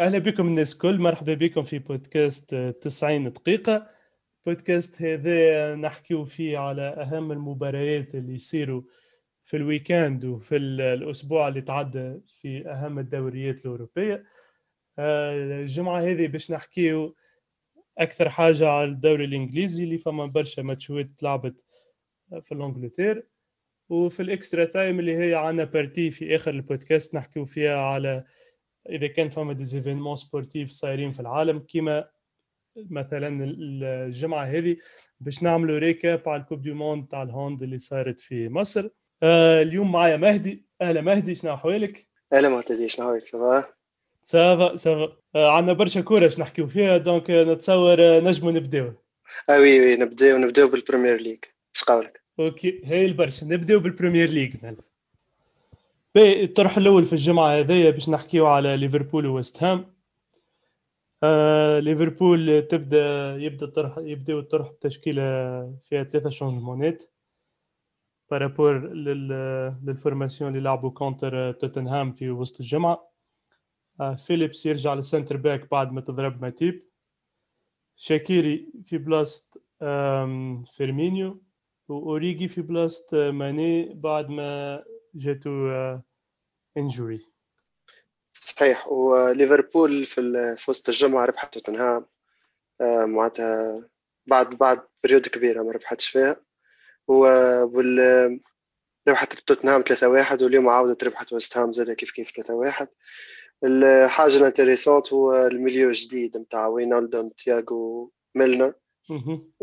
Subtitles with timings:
[0.00, 3.90] أهلا بكم الناس الكل مرحبا بكم في بودكاست 90 دقيقة.
[4.46, 8.82] بودكاست هذا نحكيو فيه على أهم المباريات اللي يصيروا
[9.42, 14.24] في ال weekend وفي الأسبوع اللي تعدى في أهم الدوريات الأوروبية.
[14.98, 17.16] آه، الجمعة هذه باش نحكيو
[17.98, 21.64] أكثر حاجة على الدوري الإنجليزي اللي فما برشا matchات تلعبت
[22.42, 23.26] في ال Angleterre
[23.88, 28.24] وفي ال extra time اللي هي عنا partie في آخر البودكاست نحكيو فيها على
[28.90, 32.08] إذا كان فما des événements sportifs صايرين في العالم كيما
[32.76, 34.76] مثلا الجمعة هذه
[35.20, 38.88] باش نعملوا récap على ال coupe du monde تاع ال hand اللي صارت في مصر.
[39.22, 40.66] آه اليوم معايا مهدي.
[40.82, 43.64] أهلا مهدي شنو أحوالك؟ أهلا معتدي شنو أحوالك؟ ça va؟
[44.22, 48.92] ça va ça va آه عندنا برشا كورة نحكيو فيها donc نتصور آه، نجموا نبداو.
[49.50, 51.36] آه oui oui نبداو نبداو بال Premier League
[51.76, 54.50] اش قولك؟ OK هاي البرشا نبداو بال Premier League
[56.14, 59.94] باهي الطرح الأول في الجمعة هذيا باش نحكيو على ليفربول وويست هام.
[61.22, 65.22] آه ليفربول تبدأ يبدأ الطرح يبداو الطرح بتشكيلة
[65.82, 67.04] فيها ثلاثة changementات
[68.30, 68.92] par rapport
[69.84, 73.10] لل formation اللي لعبوا contre توتنهام في وسط الجمعة.
[74.00, 76.88] آه فيليبس يرجع لل centre back بعد ما تضرب ماتيب.
[77.96, 79.60] شاكيري في بلاصه
[80.76, 81.42] فيرمينيو
[81.88, 84.82] واوريجي في بلاصه ماني بعد ما
[85.14, 85.70] جاتو
[86.76, 87.20] injury
[88.32, 88.88] صحيح.
[88.88, 92.06] وليفربول في وسط الجمعة ربحت توتنهام
[92.80, 93.88] آه، معناتها
[94.26, 96.36] بعد بعد période كبيرة ما ربحتش فيها.
[97.08, 98.40] وال
[99.08, 102.86] ربحت توتنهام 3-1 واليوم عاودت ربحت ويست هام زاد كيف كيف 3-1
[103.64, 108.74] الحاجة ال intéressante هو ال milieu الجديد نتاع وينالدون تياغو ميلنر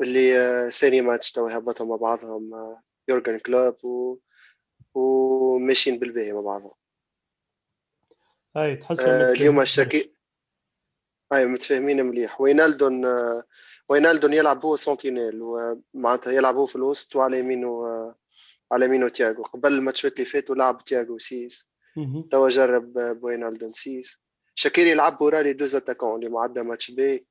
[0.02, 4.18] اللي آه، ثاني ماتش تو هبطوا مع بعضهم آه، يورجن كلوب و...
[4.96, 6.74] وماشيين بالباهي مع بعضهم.
[8.56, 10.12] هاي تحس آه اليوم الشكي
[11.34, 12.42] هاي متفاهمين مليح.
[12.42, 13.44] وينالدون آه
[13.90, 18.16] وينالدون يلعب هو sentinelle ومعناتها يلعب هو في الوسط وعلى يمينه آه
[18.72, 19.44] على يمينه تياغو.
[19.44, 21.70] قبل الماتشات اللي فاتوا لعب تياغو six.
[22.32, 24.22] توا جرب بوينالدون six.
[24.56, 27.28] شاكيري يلعب ورا les deux attaquants اللي معدى ماتش بي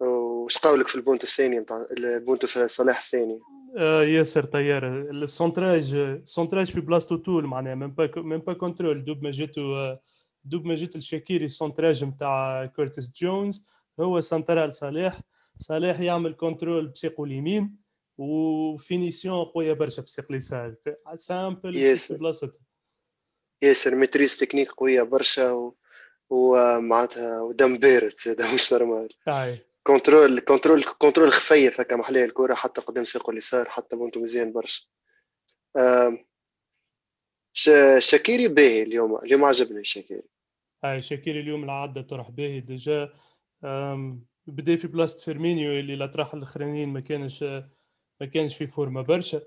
[0.00, 6.02] وش قولك في البونت الثاني نتاع البونت صلاح الثاني؟ آه ياسر طيار ال centrage ال
[6.02, 9.96] centrage في بلاصتو طول معناها même pas même pas contrôle دوب ما جاتو
[10.44, 13.66] دوب ما جات الشاكيري ال centrage نتاع كورتيس جونز
[14.00, 15.20] هو سنترا ل صلاح
[15.58, 17.76] صلاح يعمل contrôle بسيقو اليمين
[18.18, 20.74] و finition قويه برشا بسيق اليسار
[21.16, 22.52] simple ياسر
[23.62, 25.74] ياسر maîtrise technique قويه برشا و...
[26.30, 29.08] ومعناتها ودم بارد هذا مش normal
[29.86, 34.86] contrôle contrôle contrôle خفيف هكا محليه الكره حتى قدام ساقه اليسار حتى بونتو مزيان برشا.
[37.98, 40.22] شاكيري باهي اليوم اليوم عجبني شاكيري.
[40.84, 43.12] هاي شاكيري اليوم العادة طرح باهي déjà.
[44.46, 47.42] بدأ في بلاصة فيرمينيو اللي الاطراح الأخرانيين ما كانش
[48.20, 49.40] ما كانش في فورمة برشا.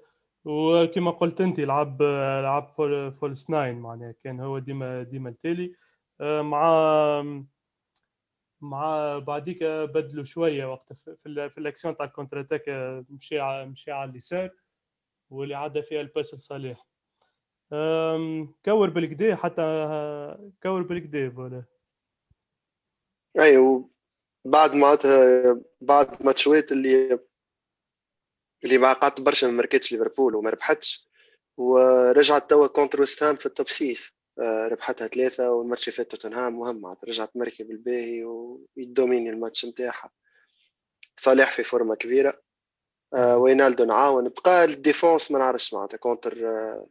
[0.46, 2.02] وكما قلت أنت لعب
[2.44, 5.74] لعب false, false nine معناها كان هو ديما ديما التالي.
[6.22, 7.48] مع
[8.62, 11.16] مع بعديك بدلوا شوية وقت في,
[11.50, 12.70] في الأكسيون تاع ال contre-attaque
[13.10, 14.50] مشي مشي على اليسار
[15.30, 16.88] واللي عدى فيها ال passe لصلاح.
[18.66, 19.62] كور بالكدا حتى
[20.64, 21.64] كور بالكدا ولا
[23.40, 23.90] أيوه
[24.46, 27.20] بعد معناتها بعد ماتشوات اللي
[28.64, 31.10] اللي ما قعدت برشا ما ماركتش ليفربول وما ربحتش
[31.58, 34.17] ورجعت توا كونتر ويست في التوب 6 آه،
[34.72, 40.12] ربحتها ثلاثة والماتش فات توتنهام مهم رجعت مركب الباهي ويدوميني الماتش نتاعها
[41.20, 42.42] صالح في فورمة كبيرة.
[43.14, 44.30] آه وينالدو نعاون.
[44.30, 46.88] بقى الديفونس ما نعرفش معناتها كونتر آه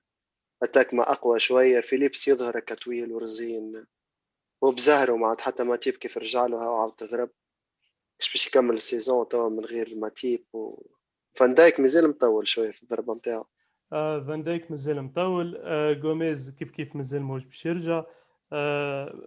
[0.63, 1.81] أتاك ما أقوى شوية.
[1.81, 3.87] فيليبس يظهر كطويل ورزين.
[4.63, 7.31] وبزهره معناتها حتى ماتيب كيف رجع له عاود تضرب.
[8.21, 10.83] مش باش يكمل ال saison توا من غير ماتيب و
[11.35, 13.47] فان دايك مازال مطول شوية في الضربة نتاعو
[13.93, 18.05] آه فان دايك مازال مطول آه جوميز كيف كيف مازال موش باش يرجع.
[18.53, 19.27] آه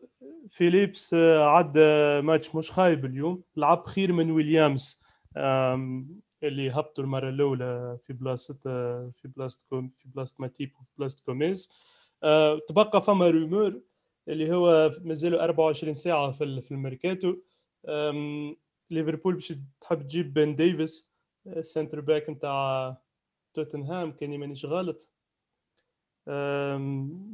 [0.50, 1.80] فيليبس آه عدى
[2.22, 3.44] ماتش مش خايب اليوم.
[3.56, 5.04] لعب خير من ويليامز
[6.44, 11.70] اللي هبطوا المرة الأولى في بلاصة آه في بلاصة في بلاصة ماتيب وفي بلاصة جوميز
[12.24, 13.82] آه تبقى فما rumeur
[14.28, 17.36] اللي هو مازال 24 ساعة في في الميركاتو.
[18.92, 21.14] ليفربول باش تحب تجيب بن ديفيس
[21.48, 22.98] ال centre back نتاع
[23.54, 25.10] توتنهام كان مانيش غلط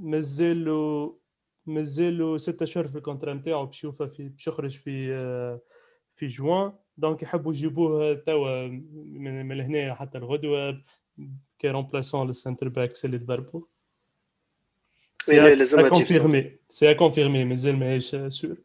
[0.03, 1.19] مازالو
[1.65, 5.09] مازالو ستة اشهر في ال contrat نتاعو باش يوفى في باش يخرج في
[6.09, 10.81] في جوان donc يحبوا يجيبوه توا من, من هنا حتى الغدوه
[11.59, 13.61] كي remplaçant لل centre backs اللي تضربوا
[15.29, 18.57] لازمها confirmé c'est confirmé مازال ماهيش sûr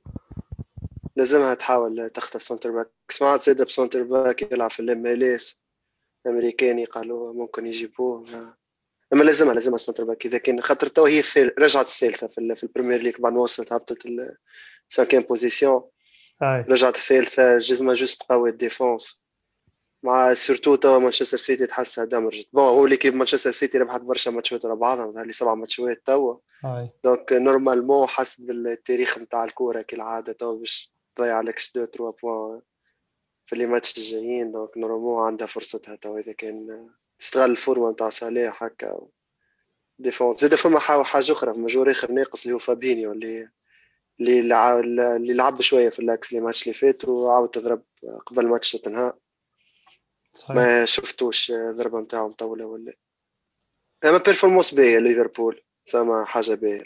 [1.17, 5.60] لازمها تحاول تخطف centre back سمعت زيد ب centre back يلعب في ال MLS
[6.27, 8.25] أمريكاني قالوا ممكن يجيبوه.
[9.13, 12.63] أما لازمها لازمها centre back إذا كان خاطر تو هي الثالث رجعت الثالثة في, في
[12.65, 14.07] البريمير ليغ بعد ما وصلت هبطت
[14.91, 15.83] ال cinquième position
[16.43, 19.21] رجعت الثالثة لازمها juste تقوي ال défense.
[20.03, 24.31] مع surtout توا مانشستر سيتي تحسها دمرجت bon هو اللي كيف مانشستر سيتي ربحت برشا
[24.31, 26.37] ماتشات ورا بعضها ظهر لي سبع ماتشات توا.
[27.05, 32.61] donc normalement حسب التاريخ نتاع الكورة كالعادة توا باش تضيع لك deux trois points
[33.51, 36.19] في les matchs الجايين donc normalement عندها فرصتها توا.
[36.19, 36.89] إذا كان
[37.19, 39.09] تستغل الفورمة نتاع صلاح هكا
[39.99, 40.41] défense.
[40.41, 43.49] زاد فما حاجة أخرى فما joueur اخر ناقص اللي هو فابينيو اللي
[44.21, 44.41] اللي
[45.17, 47.83] اللي لعب شوية في ال axe اللي ماتش اللي فات وعاود تضرب
[48.27, 49.13] قبل ماتش توتنهام.
[50.51, 52.93] ما شفتوش الضربه نتاعو مطوله ولا
[54.05, 56.85] أما بيرفورمانس باهية ليفربول سما حاجة باهية.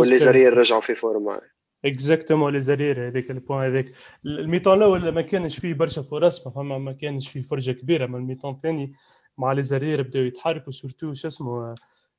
[0.00, 1.40] واللي زرير رجعوا في فورما
[1.84, 3.92] اكزاكتومون لي زرير هذاك البوان هذاك
[4.26, 8.14] الميطون الأول ما كانش فيه برشا فرص ما فما ما كانش فيه فرجة كبيرة من
[8.14, 8.92] الميطون الثاني
[9.38, 11.74] مع لي زرير بداو يتحركوا سورتو شو اسمه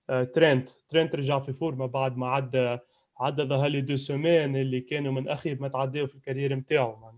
[0.09, 2.77] آه، ترينت ترينت رجع في فورما بعد ما عدى
[3.19, 7.11] عدى ظهر لي دو سومين اللي كانوا من اخيب ما تعداو في الكارير نتاعو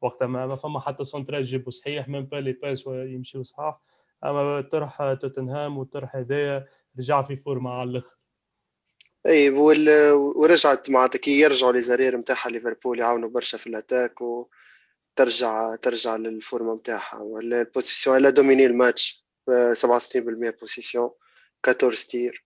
[0.00, 3.80] وقتها ما فما حتى سونتراج جيبو صحيح من بالي باس يمشيو صحاح.
[4.24, 6.66] أما طرح توتنهام وطرح هذايا
[6.98, 8.16] رجع في فورما على الآخر
[9.26, 15.76] اي ورجعت معناتها كي يرجعوا les arrières نتاعها ليفربول يعاونوا برشا في ال attaque وترجع
[15.76, 19.24] ترجع للفورما نتاعها ال possession elle a dominé الماتش
[19.72, 21.10] 67% possession
[21.68, 22.44] 14 tirs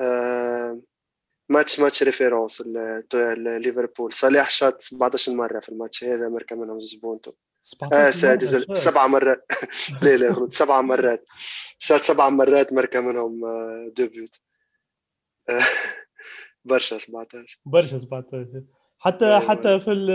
[0.00, 0.80] أه
[1.48, 2.62] ماتش ماتش référence
[3.36, 4.12] ليفربول.
[4.12, 7.32] صلاح شات 17 مرة في الماتش هذا مركب منهم زوج بونتو
[7.92, 8.10] آه
[8.74, 9.44] سبع مرات.
[10.02, 11.24] لا لا سبع مرات.
[11.78, 13.40] شات سبع مرات مركى منهم
[13.88, 14.40] deux buts
[16.64, 18.64] برشا 17 برشا 17
[18.98, 19.40] حتى أيوة.
[19.40, 20.08] حتى في ال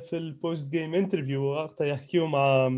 [0.00, 2.70] في ال post game interview وقتها يحكيو مع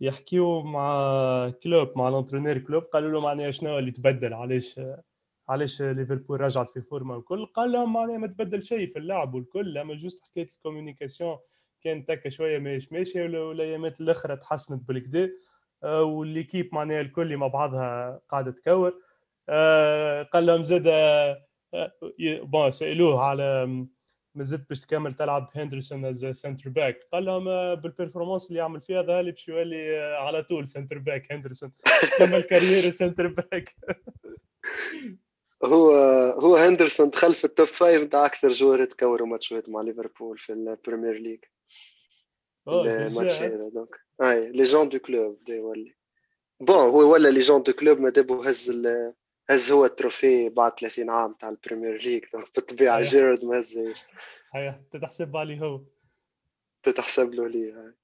[0.00, 4.80] يحكيو مع كلوب مع ال entraîneur كلوب قالوا له معناها شنو اللي تبدل علاش
[5.48, 9.78] علاش ليفربول رجعت في فورما الكل؟ قال لهم معناها ما تبدل شيء في اللعب والكل
[9.78, 11.38] أما juste حكايه ال communication
[11.84, 15.30] كانت هكا شوية ماهيش ماشية والأيامات الأخرى تحسنت بالكدا
[15.82, 18.94] آه، و l'équipe معناها الكل مع بعضها قاعدة تكور.
[20.32, 20.82] قال لهم زاد
[22.42, 23.66] bon آه، سألوه على
[24.34, 28.80] ما زلت باش تكمل تلعب هندرسون as centre back قال لهم بال performance اللي يعمل
[28.80, 31.72] فيها ظهر لي باش يولي على طول centre back هندرسون.
[32.18, 33.74] كمل carrière centre back
[35.64, 35.90] هو
[36.42, 40.52] هو هندرسون دخل في ال top five نتاع أكثر joueurs تكوروا ماتشات مع ليفربول في
[40.52, 41.44] البريمير ليج
[42.68, 45.94] الماتش هذا دونك أي ليجون دو كلوب يولي
[46.60, 48.70] بون هو ولا ليجون دو كلوب ما دابو هز
[49.50, 52.24] هز هو التروفي بعد 30 عام تاع البريمير ليج
[52.54, 54.04] بالطبيعة جيرد ما هزش
[54.50, 54.80] صحيح.
[54.90, 55.80] تتحسب عليه هو.
[56.82, 57.94] تتحسب له ليه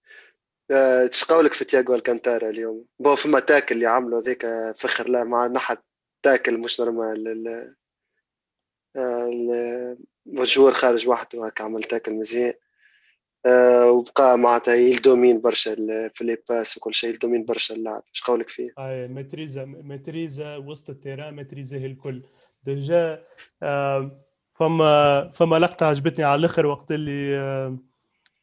[0.71, 4.47] إيش قولك في تياغو ألكانتارا اليوم؟ بون فما تاكل اللي عملوا ذيك
[4.79, 5.79] فخر له مع نحت
[6.23, 7.75] تاكل مش نورمال.
[10.27, 12.53] ال joueur خارج وحده هكا عمل tacle مزيان.
[13.91, 15.75] وبقى معناتها يدومين برشا
[16.15, 20.91] في les passes وكل شيء يدومين برشا اللعب إيش قولك فيه؟ أي ماتريزا ماتريزا وسط
[20.91, 22.23] ال terrain ماتريزا الكل
[22.63, 23.25] déjà
[23.63, 24.21] آه
[24.53, 27.79] فما فما لقطة عجبتني على الآخر وقت اللي آه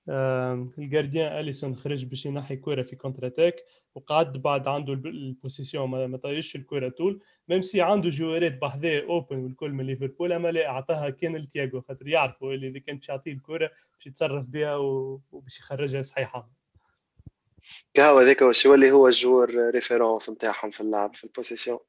[0.10, 3.56] ال gardien أليسون خرج باش ينحي كوره في contre-attaque
[3.96, 9.38] وقعد بعد عنده ال possession ما طيش الكوره طول même si عنده جوارات بحذاه open
[9.38, 13.34] والكل من ليفربول أما لا أعطاها كان لتياغو خاطر يعرفوا اللي إذا كان باش يعطيه
[13.34, 16.50] الكوره باش يتصرف بها وباش يخرجها صحيحة.
[17.94, 21.80] كهو هذاك واش يولي هو ال joueur référence نتاعهم في اللعب في ال possession.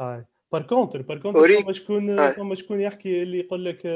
[0.00, 3.86] اي par contre par contre فما شكون فما شكون يحكي اللي يقول لك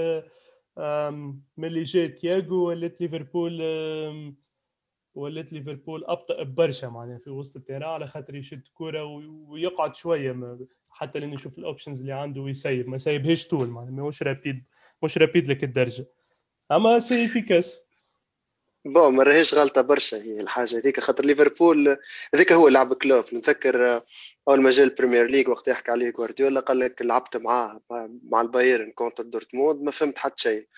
[1.57, 3.63] ملي جا تياغو ولات ليفربول
[5.15, 9.05] ولات ليفربول أبطأ برشا معناها في وسط ال terrain على خاطر يشد كرة
[9.49, 10.59] ويقعد شوية
[10.91, 14.65] حتى لين يشوف ال options اللي عنده ويسيب ما سايبهاش طول معناها مش rapide
[15.03, 16.07] مش rapide للك الدرجة.
[16.73, 17.88] أما c'est efficace
[18.85, 21.97] bon ما راهيش غلطة برشا هي الحاجة هذيك خاطر ليفربول
[22.35, 23.25] هذاك هو لعب كلوب.
[23.33, 24.03] نتذكر
[24.49, 27.81] أول ما جا البريمير ليج وقت يحكي عليه جوارديولا قال لك لعبت معاه
[28.23, 30.69] مع البايرن contre دورتموند ما فهمت حتى شيء.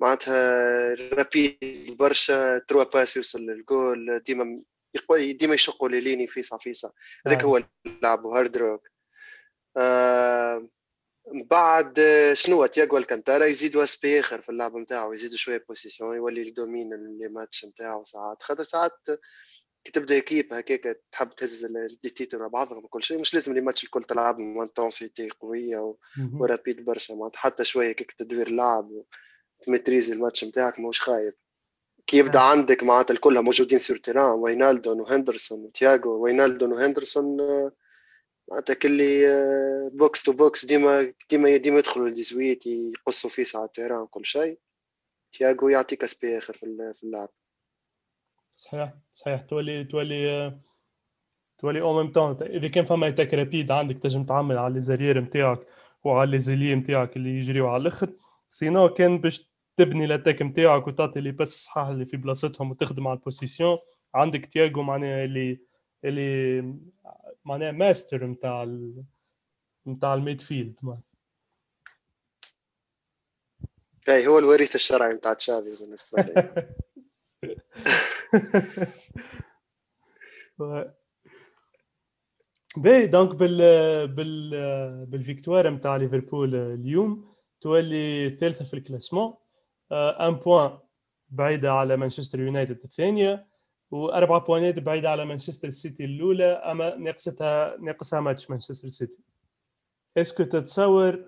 [0.00, 4.62] معناتها rapide برشا trois passes يوصل للجول ديما
[5.18, 6.92] ديما يشقوا ليني فيسع فيسع
[7.26, 8.88] هذاك هو اللعب hard rock.
[9.76, 10.68] آه
[11.32, 12.00] بعد
[12.32, 17.28] شنو تياغو ألكانتارا؟ يزيدوا aspect آخر في اللعب نتاعو يزيدوا شوية possession يولي يدومين les
[17.28, 18.42] matchs نتاعو ساعات.
[18.42, 18.92] خاطر ساعات
[19.84, 21.64] كي تبدا équipe هكاك تحب تهز
[22.04, 23.18] ال titre بعضهم وكل شيء.
[23.18, 25.94] مش لازم الماتش الكل تلعب intensité قوية
[26.38, 27.14] و rapide برشا.
[27.14, 28.90] معناتها حتى شوية كيك تدوير اللعب
[29.60, 31.34] وتمتريزي الماتش نتاعك ماهوش خايب.
[32.06, 36.22] كي يبدأ عندك معناتها الكل موجودين sur terrain وينالدون وهندرسون وتياغو.
[36.22, 37.36] وينالدون وهندرسون
[38.50, 39.24] معناتها كلي
[39.92, 44.58] box to box ديما ديما ديما يدخلوا ل dix-huit يقصوا فيه ساعة terrain وكل شيء.
[45.32, 47.28] تياغو يعطيك aspect آخر في اللعب.
[48.56, 49.42] صحيح صحيح.
[49.42, 50.58] تولي تولي
[51.58, 55.20] تولي أو ميم تون إذا كان فما attaque rapide عندك تنجم تعمل على les arrières
[55.20, 55.66] نتاعك
[56.04, 58.12] وعلى les ailiers نتاعك اللي يجريو على الأخر.
[58.50, 63.08] sinon كان باش تبني ال attaque نتاعك وتعطي les passes صحاح اللي في بلاصتهم وتخدم
[63.08, 63.78] على ال possession
[64.14, 65.60] عندك تياغو معناها اللي
[66.04, 66.60] اللي
[67.44, 69.04] معناها ماستر نتاع ال...
[69.86, 70.80] نتاع ال midfield
[74.08, 76.74] اي هو الوريث الشرعي نتاع تشافي بالنسبة لي.
[82.76, 83.58] bah donc بال
[84.08, 89.34] بال بال victoire نتاع ليفربول اليوم تولي ثالثة في ال classement.
[89.92, 90.78] un point
[91.28, 93.49] بعيدة على مانشستر يونايتد الثانية.
[93.90, 99.18] واربع بوانات بعيدة على مانشستر سيتي الأولى أما ناقصتها ناقصها ماتش مانشستر سيتي.
[100.16, 101.24] est-ce que تتصور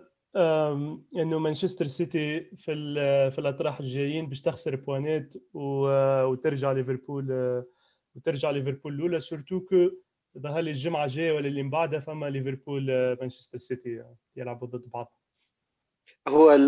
[1.17, 2.75] إنه مانشستر سيتي في
[3.31, 7.27] في الاطراح الجايين باش تخسر بوانات وترجع ليفربول
[8.17, 9.91] وترجع ليفربول الأولى surtout que
[10.39, 12.87] ظهر لي الجمعة الجاية ولا اللي من بعدها فما ليفربول
[13.21, 14.05] مانشستر سيتي
[14.37, 15.13] يلعبوا ضد بعض.
[16.29, 16.59] هو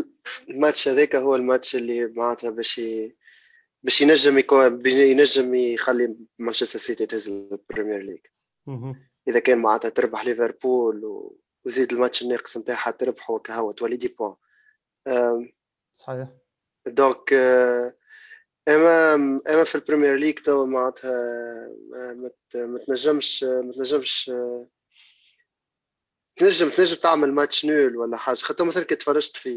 [0.49, 2.81] الماتش هذاك هو الماتش اللي معناتها باش
[3.85, 8.27] باش ينجم يكون ينجم يخلي مانشستر سيتي تهز البريمير ليج
[9.29, 11.41] إذا كان معناتها تربح ليفربول و...
[11.65, 14.37] وزيد الماتش الناقص نتاعها تربح وكهو تولي des points
[15.93, 16.29] صحيح.
[16.87, 17.33] donc
[18.69, 19.15] اما
[19.49, 21.13] أما في البريمير ليج تو معناتها
[22.55, 24.33] ما تنجمش ما تنجمش
[26.37, 28.37] تنجم تنجم تعمل ماتش nul ولا حاجة.
[28.37, 29.49] خاطر مثلا كي تفرجت في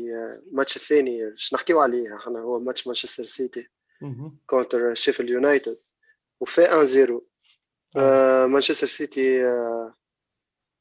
[0.47, 3.69] الماتش الثاني باش نحكيو عليه؟ إحنا هو ماتش مانشستر سيتي.
[4.45, 5.77] contre شيفيلد يونايتد.
[6.39, 7.21] وفي 1 0
[8.47, 9.43] مانشستر سيتي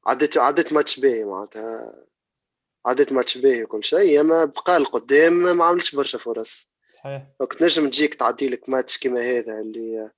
[0.06, 2.04] عديت عديت ماتش باهي معناتها.
[2.86, 4.20] عديت ماتش باهي وكل شيء.
[4.20, 6.68] اما بقى القدام ما عملتش برشا فرص.
[6.90, 7.26] صحيح.
[7.40, 10.10] donc تنجم تجيك تعدي لك ماتش كيما هذا اللي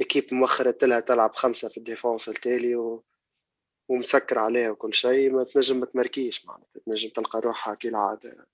[0.00, 3.04] équipe موخرة لها تلعب خمسة في ال défense التالي و...
[3.88, 5.30] ومسكر عليها وكل شيء.
[5.32, 6.80] ما تنجم ما تمركيش معناتها.
[6.86, 8.46] تنجم تلقى روحها كي العادة.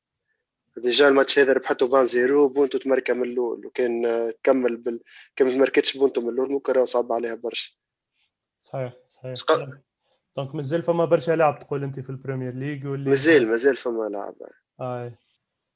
[0.80, 4.02] déjà ال match هذا ربحته بان زيرو بونتو تمركا من الأول وكان
[4.42, 5.00] تكمل بال
[5.36, 7.72] كان ما تمركتش بونتو من الأول ممكن راهو صعب عليها برشا.
[8.60, 9.34] صحيح صحيح.
[10.36, 14.08] donc مازال فما برشا لعب تقول أنت في ال Premier League واللي مازال مازال فما
[14.08, 14.34] لعب
[14.80, 15.18] آي.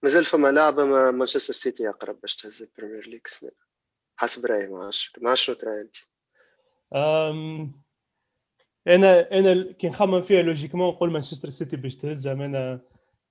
[0.03, 3.51] مازال فما لعبه ما مانشستر سيتي أقرب باش تهز ال Premier League سنة.
[4.17, 5.97] حسب رأيي ما عرفتش ما شنو تراي أنت؟
[6.95, 7.73] أم...
[8.87, 12.81] أنا أنا كي نخمم فيها logiquement نقول مانشستر سيتي باش تهزها أنا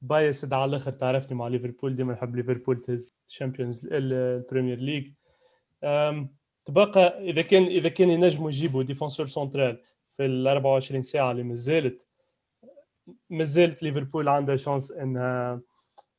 [0.03, 5.11] biased على الآخر تعرفني مع ليفربول ديما نحب ليفربول تهز ال Champions ال Premier League
[6.65, 12.07] تبقى إذا كان إذا كان ينجموا يجيبوا défenseur central في ال 24 ساعة اللي مازالت
[13.29, 15.61] مازالت ليفربول عندها chance إنها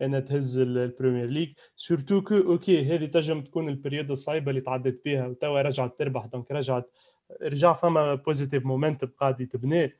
[0.03, 4.61] إنها تهز ال Premier League surtout que أوكي هذه تنجم تكون ال période الصعيبه اللي
[4.61, 6.91] تعدت بها وتوا رجعت تربح donc رجعت
[7.43, 9.93] رجع فما positive momentum قاعد يتبنى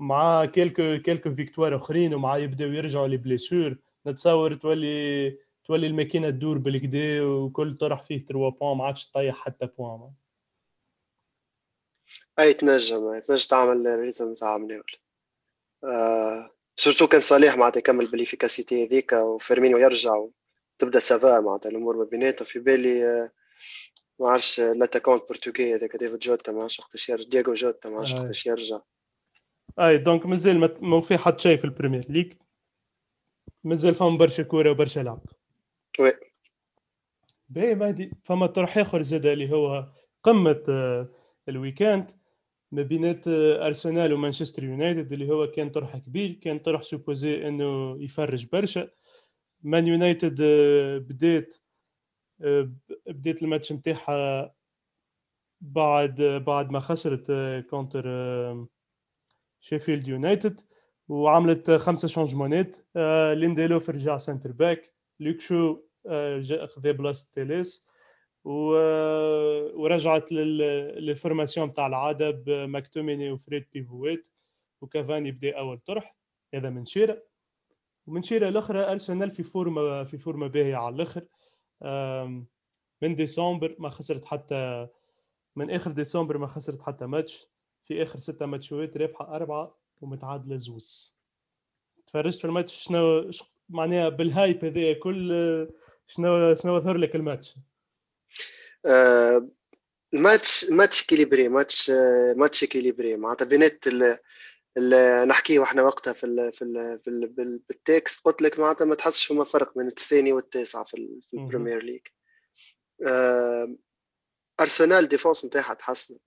[0.00, 6.58] مع quelques quelques victoires أخرين ومع يبداو يرجعوا les blessures نتصور تولي تولي الماكينة تدور
[6.58, 10.10] بالكدا وكل طرح فيه 3 points ما عادش تطيح حتى point.
[12.38, 14.92] أي تنجم تنجم تعمل ال rythme تاع مناول
[15.84, 20.14] آه surtout كان صالح معناتها يكمل بال efficacité هذيك وفيرمينيو يرجع
[20.78, 22.46] وتبدأ ça va معناتها الأمور ما بيناتهم.
[22.46, 23.30] في بالي آه
[24.20, 27.28] ما عرفش l'attaquant البرتغالي هذاك ديوغو جوتا ما عرفش وقتاش يرجع.
[27.28, 28.80] دياغو جوتا ما عرفش وقتاش يرجع.
[29.78, 32.32] اي دونك مازال ما في حد شيء في ال Premier League
[33.64, 35.20] مازال فما برشا كورة وبرشا لعب.
[36.00, 36.12] Oui.
[37.48, 38.12] باهي مهدي.
[38.24, 39.88] فما طرح آخر زاد اللي هو
[40.22, 41.08] قمة آه،
[41.48, 42.10] ال weekend
[42.72, 47.96] ما بينات آه، أرسنال ومانشستر يونايتد اللي هو كان طرح كبير كان طرح supposé إنه
[48.02, 48.88] يفرج برشا.
[49.62, 51.54] مان يونايتد آه، بدات
[53.06, 54.54] بدات الماتش نتاعها
[55.60, 57.32] بعد بعد ما خسرت
[57.70, 58.04] contre
[59.60, 60.60] شيفيلد يونايتد
[61.08, 62.76] وعملت خمسة changement ات
[63.34, 64.94] لينديلوف رجع centre back.
[65.20, 65.78] لوكشو
[66.66, 67.86] خذا بلاصه تيليس.
[69.74, 74.28] ورجعت لل formation تاع العادة بماكتوميني وفريد pivot
[74.80, 76.16] وكافاني بدا أول طرح.
[76.54, 77.22] هذا من شيرة.
[78.06, 81.24] ومن شيرة الأخرى أرسنال في forma في forma باهية على الآخر.
[83.02, 84.88] من ديسمبر ما خسرت حتى
[85.56, 87.46] من آخر ديسمبر ما خسرت حتى ماتش.
[87.88, 91.16] في آخر ستة ماتشات رابحة أربعة ومتعادلة زوز.
[92.06, 93.30] تفرجت في الماتش شنو
[93.68, 95.28] معناها بال hype هذا كل
[96.06, 97.54] شنو شنو ظهر لك الماتش؟
[98.86, 99.48] آه
[100.14, 101.90] ال match match équilibré match
[102.36, 103.16] match équilibré.
[103.16, 103.84] معناتها بينات
[105.26, 108.24] نحكيه وإحنا وقتها في ال في ال في ال بال text.
[108.24, 112.06] قلت لك معناتها ما تحسش فما فرق بين الثاني والتاسع في, في ال Premier League.
[113.06, 113.76] آه
[114.60, 116.22] أرسنال ديفونس نتاعها تحسنت.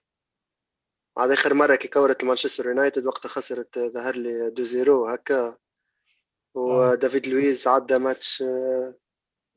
[1.18, 5.58] عاد آخر مرة كي كورت مانشستر يونايتد وقتها خسرت ظهر لي 2 0 هكا.
[6.56, 8.44] ودافيد لويز عدى ماتش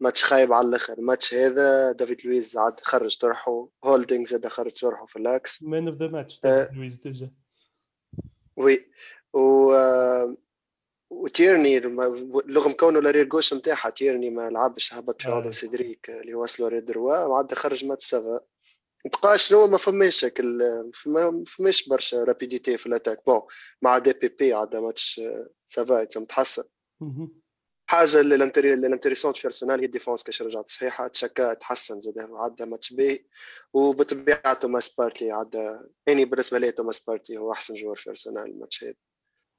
[0.00, 0.98] ماتش خايب على الآخر.
[0.98, 5.96] الماتش هذا دافيد لويز عاد خرج طرحه هولدينغ زاد خرج طرحه في الاكس مان اوف
[5.96, 7.30] ذا ماتش دافيد لويز ديجا.
[8.56, 8.90] وي
[9.32, 9.72] و
[11.10, 16.68] وتيرني رغم كونه لارير جوش نتاعها تيرني ما لعبش هبط في عضو سيدريك اللي وصلوا
[16.68, 18.40] ريد دروا عاد خرج ماتش سافا
[19.22, 20.26] بقى شنو ما فماش
[21.06, 23.40] ما فماش برشا رابيديتي في الاتاك بون
[23.82, 25.20] مع دي بي بي عاد ماتش
[25.66, 26.62] سافا متحسن
[27.90, 32.92] حاجة اللي الانتريسونت في ارسنال هي الديفونس كاش رجعت صحيحة تشكا تحسن زاد عدى ماتش
[32.92, 33.18] باهي
[33.72, 38.84] وبطبيعة توماس بارتلي عدى اني بالنسبة لي توماس بارتلي هو أحسن جوار في ارسنال الماتش
[38.84, 38.94] هذا.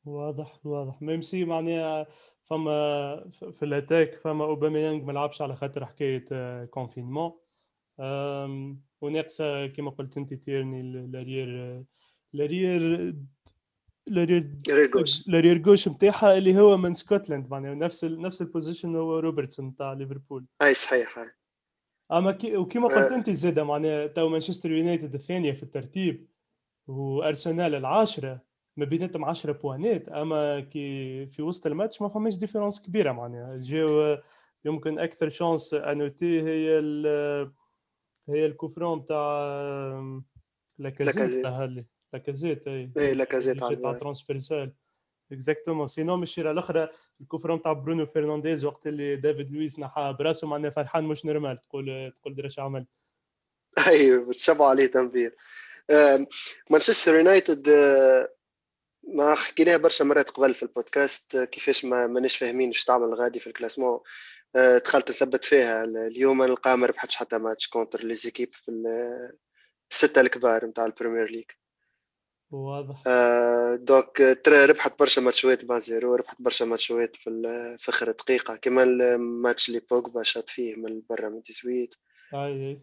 [0.05, 1.01] واضح واضح.
[1.01, 2.07] ميم سي معناها
[2.43, 6.25] فما في الاتاك فما اوباميانج ما لعبش على خاطر حكاية
[6.65, 7.31] confinement
[9.05, 11.83] وناقصة كما قلت أنت تيرني l'arrière
[12.33, 13.13] l'arrière
[15.27, 19.67] l'arrière gauche نتاعها اللي هو من سكوتلاند معناها نفس ال نفس ال position هو روبرتسون
[19.67, 21.31] نتاع ليفربول أي صحيح هاي
[22.11, 26.27] أما كي وكما قلت أنت زاده معناها تو مانشستر يونايتد الثانية في الترتيب
[26.87, 28.41] وأرسنال العاشرة
[28.77, 30.09] ما بيناتهم 10 point ات.
[30.09, 34.17] أما كي في وسط الماتش ما فماش différence كبيرة معناها جاو
[34.65, 36.79] يمكن أكثر شانس انوتي هي
[38.29, 40.25] هي الكوفرون نتاع
[40.77, 42.91] لاكازيت تاع لاكازيت إي.
[42.97, 44.73] إي لاكازيت تاع ترانسفيرسال
[45.31, 46.89] اكزاكتومون سينو مش الشيره الاخرى
[47.21, 52.13] الكوفرون تاع برونو فرنانديز وقت اللي دافيد لويس نحاها براسه معناها فرحان مش نورمال تقول
[52.15, 52.87] تقول درا عمل.
[53.87, 55.35] إي بتشبعوا عليه تنبير
[56.69, 57.69] مانشستر يونايتد
[59.07, 63.47] ما حكيناها برشا مرات قبل في البودكاست كيفاش ما ماناش فاهمين إيش تعمل غادي في
[63.47, 63.99] الكلاسمون.
[64.55, 65.83] دخلت نثبت فيها.
[65.83, 68.71] اليوم نلقاها ما ربحتش حتى match contre les équipes في
[69.91, 71.45] الستة الكبار نتاع ال Premier League
[72.51, 73.03] واضح.
[73.07, 77.29] آه donc ترى ربحت برشا ماتشوات با zéro ربحت برشا ماتشوات في
[77.79, 78.55] في آخر دقيقة.
[78.55, 81.89] كما الماتش اللي بوجبا shoot ات فيه من برا من 18
[82.33, 82.81] أي أي.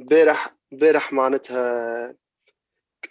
[0.00, 2.16] امبارح آه امبارح معناتها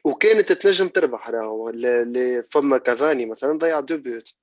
[0.03, 1.69] وكانت تنجم تربح راهو.
[1.69, 4.40] اللي فما كافاني مثلا ضيع deux buts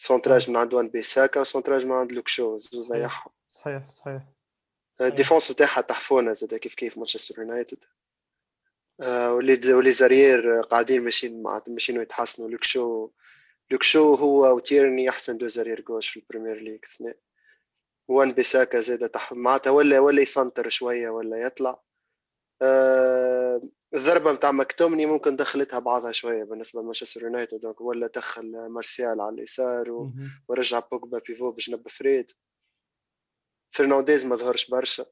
[0.00, 4.22] centrage من عند وان بيساكا و centrage من عند لوك شو زوز ضيعهم صحيح صحيح.
[5.00, 7.84] ال défense نتاعها تحفونه زاد كيف كيف مانشستر يونايتد
[9.00, 12.48] آه و les و les arrières قاعدين ماشيين مع ماشيين يتحسنوا.
[12.48, 13.10] لوك شو
[13.70, 16.84] لوك شو هو وتيرني أحسن deux arrières gauches في البريمير ليج.
[16.84, 17.14] سنة
[18.08, 19.32] وان بيساكا زاد تح...
[19.32, 21.82] معناتها ولا ولا يسنتر شوية ولا يطلع.
[22.62, 23.62] آه
[23.94, 29.34] الضربه نتاع مكتومني ممكن دخلتها بعضها شوية بالنسبة لمانشستر يونايتد donc ولا دخل مارسيال على
[29.34, 30.12] اليسار و...
[30.48, 32.30] ورجع بوجبا pivot بجنب فريد.
[33.70, 35.04] فرنانديز ما ظهرش برشا.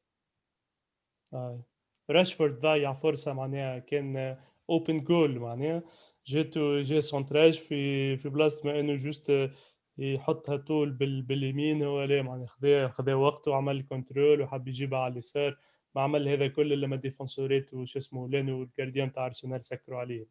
[1.34, 1.64] آه.
[2.10, 4.38] راشفورد ضيع فرصة معناها كان
[4.70, 5.82] open goal معناها.
[6.26, 9.50] جاتو جا centrage في في بلاصة ما إنه juste
[9.98, 11.22] يحطها طول بال...
[11.22, 15.58] باليمين هو لا معناها خذا خذا وقته وعمل contrôle وحب يجيبها على اليسار.
[15.96, 20.26] ما عمل هذا كل لما ديفونسوريت وش اسمه لانو وال gardien تاع أرسنال سكروا عليه.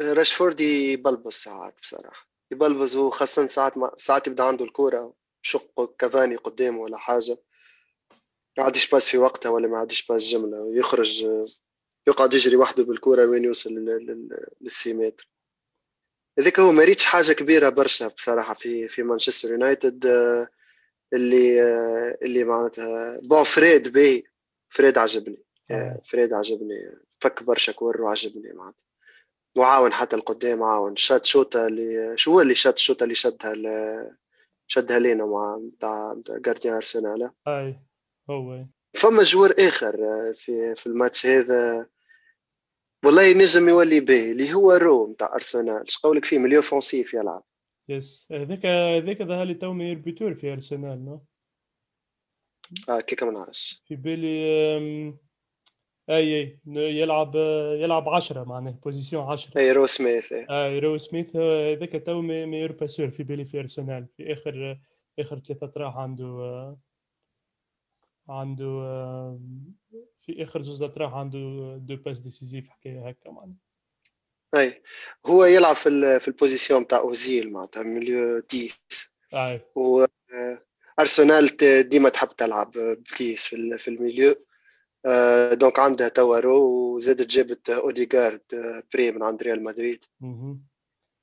[0.00, 2.28] راشفورد يبلبز ساعات بصراحة.
[2.50, 7.36] يبلبز وخاصه ساعات ما ساعات يبدا عنده الكوره شق كافاني قدامه ولا حاجة.
[8.58, 10.62] ما عادش passe في وقتها ولا ما عادش passe جملة.
[10.62, 11.26] ويخرج
[12.06, 13.74] يقعد يجري وحده بالكوره وين يوصل
[14.60, 15.30] للسي متر.
[16.38, 20.06] هذاك هو ما ريتش حاجة كبيرة برشا بصراحة في في مانشستر يونايتد
[21.12, 21.62] اللي
[22.22, 24.28] اللي معناتها bon فريد بي
[24.68, 25.42] فريد عجبني.
[25.70, 26.00] آه.
[26.04, 26.74] فريد عجبني.
[27.18, 28.84] فك برشا كور وعجبني معناتها.
[29.56, 30.96] وعاون حتى القدام عاون.
[30.96, 33.68] شات شوطة اللي شو هو اللي شات الشوطة اللي شدها ل...
[34.66, 37.80] شدها لينا مع تاع gardien ارسنال أي
[38.30, 38.64] هو
[38.96, 39.96] فما joueur آخر
[40.36, 41.86] في في الماتش هذا.
[43.04, 47.44] والله ينجم يولي به اللي هو رو نتاع ارسنال اش قولك فيه؟ milieu offensif يلعب.
[47.88, 48.28] yes.
[48.32, 51.20] هذاك هذاك ظهر لي تو meilleur buteur في ارسنال non؟
[52.88, 54.28] آه كيكا ما نعرفش في بالي
[56.10, 57.34] أي أي يلعب
[57.80, 62.72] يلعب 10 معناه position 10 أي رو سميث اي أي رو سميث هذاك تو meilleur
[62.72, 64.80] passeur في بالي في أرسنال في آخر
[65.18, 66.76] آخر ثلاثة راح عنده
[68.28, 69.40] عنده آه،
[70.18, 71.38] في آخر زوز اطراح عنده
[71.76, 73.56] deux passes décisives حكايه هكا معناها.
[74.54, 74.82] أي.
[75.26, 78.70] هو يلعب في في ال position تاع أوزيل معناتها milieu 10
[79.34, 79.60] أي.
[79.76, 80.04] و
[81.00, 81.56] ارسنال
[81.88, 84.34] ديما تحب تلعب بليس في في ال milieu.
[85.52, 86.58] donc عندها توا رو
[86.96, 88.40] وزادت جابت اوديغارد
[88.94, 90.04] prêt من عند ريال مدريد.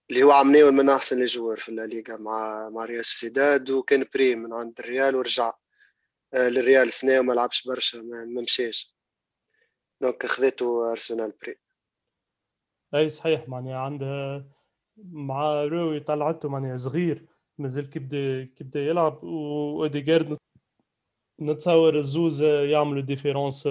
[0.10, 4.36] اللي هو عمناول من أحسن ال joueurs في الليغا مع مع ريال سوسيداد وكان prêt
[4.36, 5.54] من عند الريال ورجع
[6.34, 8.96] آه، للريال سنة وما لعبش برشا ما مشاش.
[10.02, 11.56] donc خذيته أرسنال prêt.
[12.96, 14.46] أي صحيح معناها عندها
[14.98, 17.26] مع روي طلعته معناها صغير.
[17.58, 20.38] مازال كي بدا كي بدا يلعب واوديجارد
[21.40, 23.70] نتصور الزوز يعملوا différence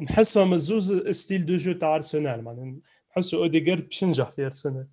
[0.00, 2.76] نحسهم الزوز style de jeu تاع أرسنال معناها
[3.10, 4.86] نحسوا اوديجارد باش ينجح في أرسنال.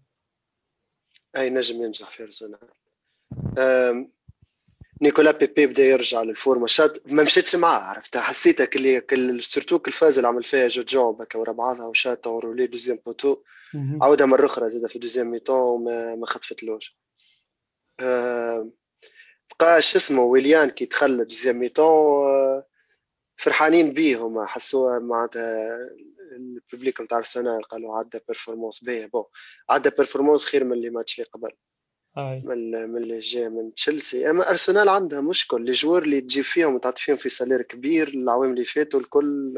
[1.37, 2.59] أي نجم ينجح في أرسنال.
[5.01, 9.91] نيكولا بيبي بدا يرجع للفورما شات ما مشيتش معاه عرفتها حسيتها كل كل surtout كل
[9.91, 13.37] phase اللي عمل فيها جو جون بكا ورا بعضها وشات ورولي deuxième poteau.
[14.01, 16.97] عاودها مرة أخرى زاد في deuxième mi-temps وما ما خطفتلوش
[19.59, 22.63] بقى شو اسمه ويليان كي دخل deuxième mi-temps
[23.37, 24.45] فرحانين بيه هما.
[24.45, 25.77] حسوها معناتها
[26.35, 29.23] ال public نتاع ارسنال قالوا عدى performance باهي bon
[29.69, 31.51] عدى performance خير من اللي ماتش اللي قبل.
[32.45, 34.29] من من اللي جاي من تشيلسي.
[34.29, 35.65] أما أرسنال عندها مشكل.
[35.65, 39.53] les joueurs اللي تجيب فيهم وتعطي فيهم في salaire كبير العوام اللي فاتوا الكل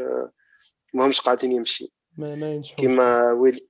[0.93, 1.93] ما همش قاعدين يمشي.
[2.17, 2.79] ما ما ينجحوش.
[2.79, 3.67] كيما ويل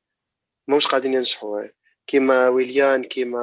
[0.68, 1.60] ما همش قاعدين ينجحوا
[2.08, 3.42] كيما ويليان كيما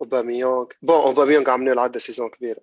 [0.00, 2.60] اوباميونغ bon اوباميونغ عملوا عدى saison كبيرة.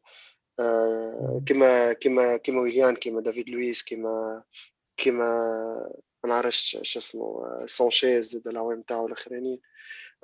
[0.59, 4.43] آه كيما كيما كيما ويليان كيما دافيد لويس كيما
[4.97, 5.25] كيما
[6.23, 9.59] ما نعرفش شو اسمه سانشيز زاد العوام نتاعو الأخرانيين.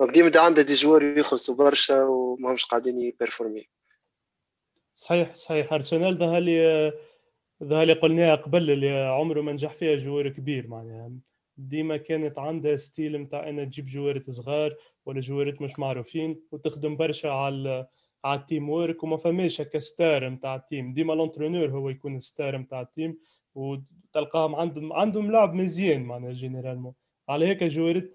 [0.00, 3.68] donc ديما عنده des joueurs يخلصوا برشا وماهمش قاعدين يبرفورمي
[4.94, 5.72] صحيح صحيح.
[5.72, 6.92] أرسنال ظهر لي
[7.64, 11.10] ظهر لي قلناها قبل اللي عمره ما نجح فيها joueur كبير معناها.
[11.58, 14.74] ديما كانت عندها style نتاع انها تجيب جوارات صغار
[15.06, 17.86] ولا جوارات مش معروفين وتخدم برشا على
[18.24, 20.92] على ال teamwork وما فماش هكا star نتاع ال team.
[20.92, 23.18] ديما l'entraîneur هو يكون star نتاع ال team
[23.54, 26.94] وتلقاهم عندهم عندهم لعب مزيان معناها généralement
[27.28, 28.14] على هيك جوارات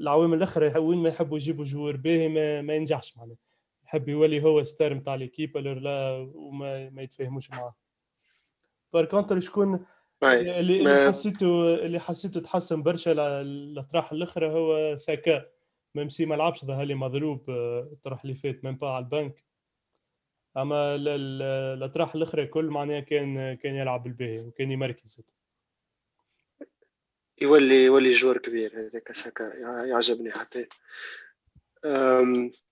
[0.00, 3.36] العوام الأخرى وين ما يحبوا يجيبوا joueur باهي ما, ما ينجحش معناها.
[3.84, 7.74] يحب يولي هو star نتاع l'équipe لا وما ما يتفاهموش معاه.
[8.92, 9.86] par contre شكون
[10.22, 15.46] اللي اللي حسيته اللي حسيته تحسن برشا الاطراح الأخرى هو ساكا.
[15.94, 17.50] même si ما لعبش ظهر لي مضروب
[17.92, 19.44] الطرح اللي فات même pas على البنك.
[20.56, 25.22] أما الاطراح الأخرى كل معناها كان كان يلعب بالباهي وكان يمركز.
[27.40, 29.44] يولي يولي joueur كبير هذاك ساكا
[29.88, 30.66] يعجبني حتى.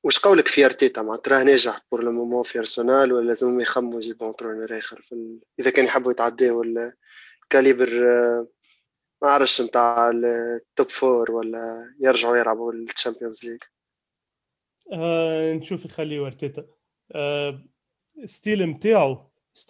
[0.02, 4.00] واش قولك في أرتيتا؟ ما تراه ناجح pour le moment في ارسنال ولا لازم يخموا
[4.00, 5.38] يجيبوا entraîneur اخر في ال...
[5.60, 6.64] إذا كان يحبوا يتعداو
[7.54, 7.90] ال calibre
[9.22, 13.62] ما عرفش نتاع ال top four ولا يرجعوا يلعبوا الشامبيونز ليج
[14.92, 16.66] آه نشوف يخليه ارتيتا
[17.12, 17.64] آه
[18.24, 19.18] style نتاعو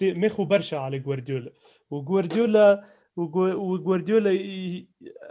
[0.03, 1.53] ماخو برشا على جوارديولا.
[1.91, 2.85] وجوارديولا
[3.17, 4.31] وجوارديولا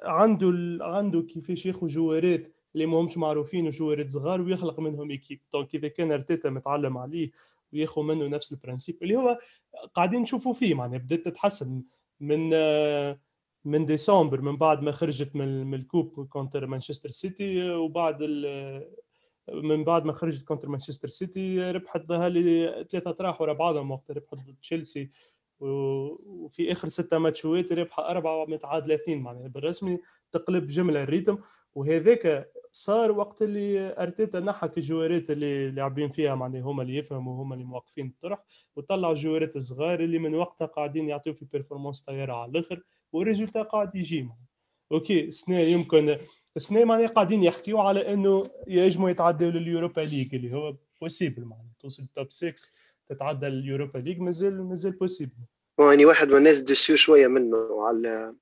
[0.03, 0.53] عنده
[0.85, 5.87] عنده كيفاش ياخذ جوارات اللي ما همش معروفين وجوارات صغار ويخلق منهم équipe donc اذا
[5.87, 7.31] كان أرتيتا متعلم عليه
[7.73, 9.39] وياخذ منه نفس ال principe اللي هو
[9.93, 11.83] قاعدين نشوفوا فيه معناها بدات تتحسن.
[12.19, 12.49] من
[13.65, 18.23] من ديسمبر من بعد ما خرجت من ال coupe contre مانشستر سيتي وبعد
[19.53, 24.11] من بعد ما خرجت contre مانشستر سيتي ربحت ظهر لي ثلاثة اطراح ورا بعضهم وقت
[24.11, 25.09] ربحت ضد تشيلسي.
[25.63, 29.99] وفي آخر ستة ماتشوات ربحة أربعة متعادلة اثنين معناها بالرسمي
[30.31, 31.37] تقلب جملة ال rythme
[31.75, 37.55] وهذاك صار وقت اللي أرتيتا نحى الجوارات اللي لاعبين فيها معناها هما اللي يفهموا هما
[37.55, 38.43] اللي موقفين الطرح
[38.75, 43.61] وطلع الجوارات الصغار اللي من وقتها قاعدين يعطيو في performance طيارة على الآخر وال résultat
[43.61, 44.29] قاعد يجي
[44.91, 46.17] OK سنة يمكن
[46.57, 52.07] سنة معناها قاعدين يحكيوا على إنه ينجموا يتعدوا لليوروبا ليج اللي هو possible معناها توصل
[52.15, 52.53] top 6
[53.09, 55.33] تتعدى اليوروبا ليج مازال مازال possible
[55.79, 58.35] يعني واحد من الناس déçu شوية منه على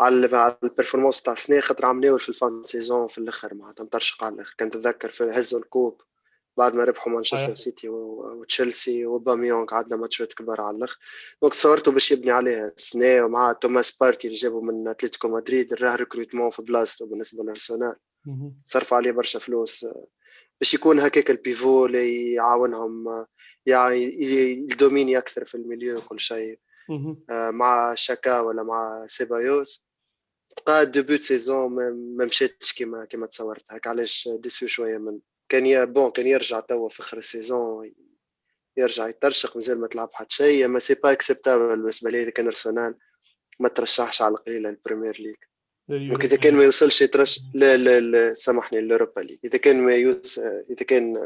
[0.00, 3.84] على على ال performance تاع سنة خاطر عملوه في ال fin saison في الأخر معناتها
[3.84, 4.54] مطرشق على الأخر.
[4.60, 6.02] كنت تذكر في هزوا ال coupe
[6.56, 10.98] بعد ما ربحوا مانشستر سيتي وتشيلسي وباميونغ عندنا ماتشات كبار على الأخر.
[11.42, 15.96] donc تصورته باش يبني عليها سنة ومع توماس بارتي اللي جابوا من أتلتيكو مدريد راه
[15.96, 17.96] recrutement في بلاصتو بالنسبة لأرسنال.
[18.66, 19.86] صرف عليه برشا فلوس
[20.60, 23.04] باش يكون هكاك ال pivot اللي يعاونهم
[23.66, 24.02] يعني
[24.72, 26.58] يدوميني أكثر في ال milieu وكل شيء.
[27.30, 29.86] آه، مع شاكا ولا مع سيبايوس.
[30.66, 31.72] بقى début saison
[32.16, 33.64] ما مشاتش كيما كيما تصورت.
[33.70, 37.94] هكا علاش déçu شوية من كان يا bon كان يرجع توا في آخر ال saison
[38.76, 42.46] يرجع يترشق مازال ما تلعب حتى شيء mais c'est pas acceptable بالنسبة لي اذا كان
[42.46, 42.94] أرسنال.
[43.60, 45.36] ما ترشحش على القليله البريمير ليج
[45.88, 49.92] donc إذا كان ما يوصلش يترش لا لا لا سامحني الاوروبا ليج إذا كان ما
[49.92, 51.16] يوص إذا كان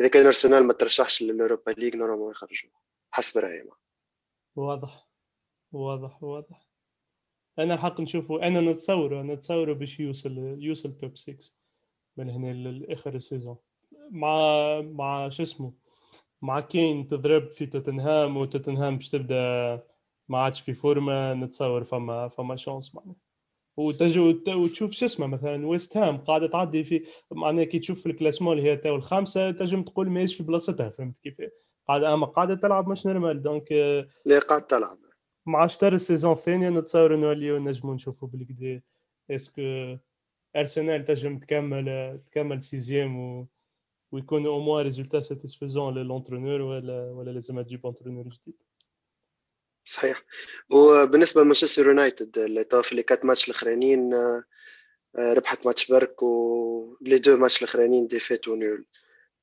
[0.00, 2.70] إذا كان أرسنال ما ترشحش للأوروبا ليج normalement يخرجوا.
[3.10, 3.68] حسب رأيي
[4.56, 5.08] واضح.
[5.72, 6.66] واضح واضح.
[7.58, 8.42] أنا الحق نشوفه.
[8.42, 11.52] أنا نتصوره نتصوره باش يوصل يوصل top 6
[12.16, 13.56] من هنا لآخر ال saison.
[14.10, 14.36] مع
[14.80, 15.72] مع شو اسمه؟
[16.42, 19.82] مع كين تضرب في توتنهام وتوتنهام باش تبدأ
[20.28, 23.25] ما عادش في فورما نتصور فما فما chance معناها.
[23.76, 28.58] وتشوف شو اسمه مثلا ويست هام قاعدة تعدي في معناها كي تشوف في ال classement
[28.58, 31.36] اللي هي تو الخامسة تنجم تقول ماهيش في بلاصتها فهمت كيف؟
[31.88, 33.72] قاعدة أما قاعدة تلعب مش normal donc
[34.24, 34.98] لا قاعدة تلعب.
[35.46, 38.82] مع شطر ال saison الثانية نتصور نوليو نجمو نشوفوا بالقدا.
[39.30, 39.96] est-ce que
[40.56, 43.46] ارسنال تنجم تكمل تكمل sixième و...
[44.12, 48.62] ويكون au moins résultat satisfaisant ل l'entraîneur ولا ولا لازم تجيب entraîneur جديد؟
[49.86, 50.22] صحيح.
[50.70, 54.44] وبالنسبة لمانشستر يونايتد اللي طاف les quatre matchs الأخرانيين آه،
[55.18, 58.86] ربحت ماتش برك و les deux matchs الأخرانيين défaite و nul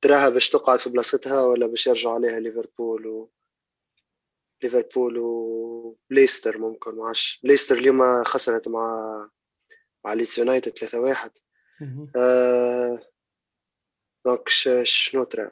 [0.00, 3.30] تراها باش تقعد في بلاصتها ولا باش يرجعوا عليها ليفربول و
[4.62, 9.28] ليفربول وليستر ممكن معش ليستر اليوم خسرت مع
[10.04, 11.30] مع ليدز يونايتد 3 1
[12.16, 13.02] آه...
[14.26, 14.48] donc
[14.82, 15.50] شنو ترى؟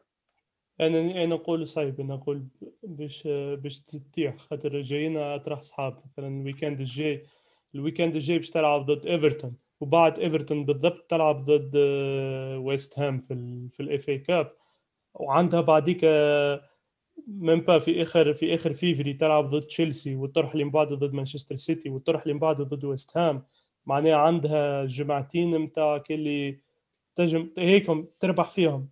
[0.81, 2.47] أنا أنا نقول صعيب أنا نقول
[2.83, 3.23] باش
[3.63, 5.97] باش تطيح خاطر جاينا اطرح صعاب.
[6.07, 7.23] مثلا ال week-end الجاي
[7.75, 11.77] ال week-end الجاي باش تلعب ضد إيفرتون وبعد إيفرتون بالضبط تلعب ضد
[12.65, 14.53] ويست هام في ال في ال FA Cup.
[15.15, 16.05] وعندها بعديك
[17.27, 21.57] من با في آخر في آخر فيفري تلعب ضد تشيلسي وتروح اللي بعده ضد مانشستر
[21.57, 23.45] سيتي وتروح اللي بعده ضد ويست هام.
[23.87, 26.59] معناها عندها جمعتين نتاع كلي
[27.15, 28.89] تجم هيكم تربح فيهم.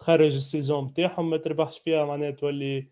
[0.00, 2.90] تخرج ال saison بتاعهم ما تربحش فيها معناها تولي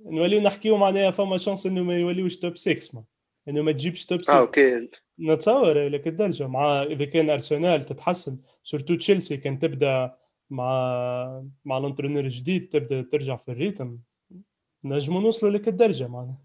[0.00, 3.04] نوليو نحكيو معناها فما chance إنه ما يوليوش top 6 ما.
[3.48, 4.88] إنه ما تجيبش top 6 آه OK.
[5.20, 10.16] نتصور لك الدرجه مع إذا كان أرسنال تتحسن surtout تشيلسي كان تبدأ
[10.50, 13.98] مع مع ال entraîneur الجديد تبدأ ترجع في ال rythme.
[14.84, 16.42] نجموا نوصلوا لك الدرجه معناها.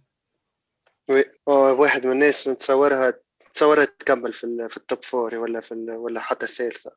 [1.10, 3.14] oui واحد من الناس نتصورها
[3.54, 6.92] تصورها تكمل في في ال top four ولا في ولا حتى الثالثة.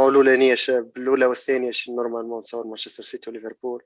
[0.00, 0.56] ما هو الاولانيه
[0.96, 3.82] الاولى والثانيه normalement نتصور مانشستر سيتي وليفربول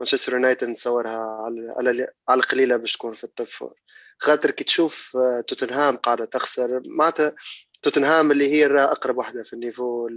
[0.00, 3.74] مانشستر يونايتد نتصورها على على على القليلة باش تكون في ال top four
[4.18, 7.34] خاطر كي تشوف آه، توتنهام قاعدة تخسر معناتها
[7.82, 10.08] توتنهام اللي هي أقرب واحدة في ال niveau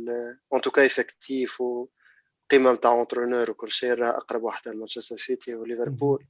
[0.54, 6.26] en tout cas effectif وقيمه نتاع entraîneur وكل شيء أقرب واحدة لمانشستر سيتي وليفربول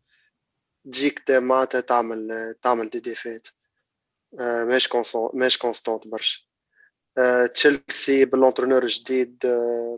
[0.86, 3.48] تجيك معناتها تعمل تعمل des défaites
[4.40, 4.90] آه، ماش
[5.34, 6.42] ماش constante برشا.
[6.46, 6.51] آه،
[7.54, 9.38] تشيلسي ب l'entraîneur الجديد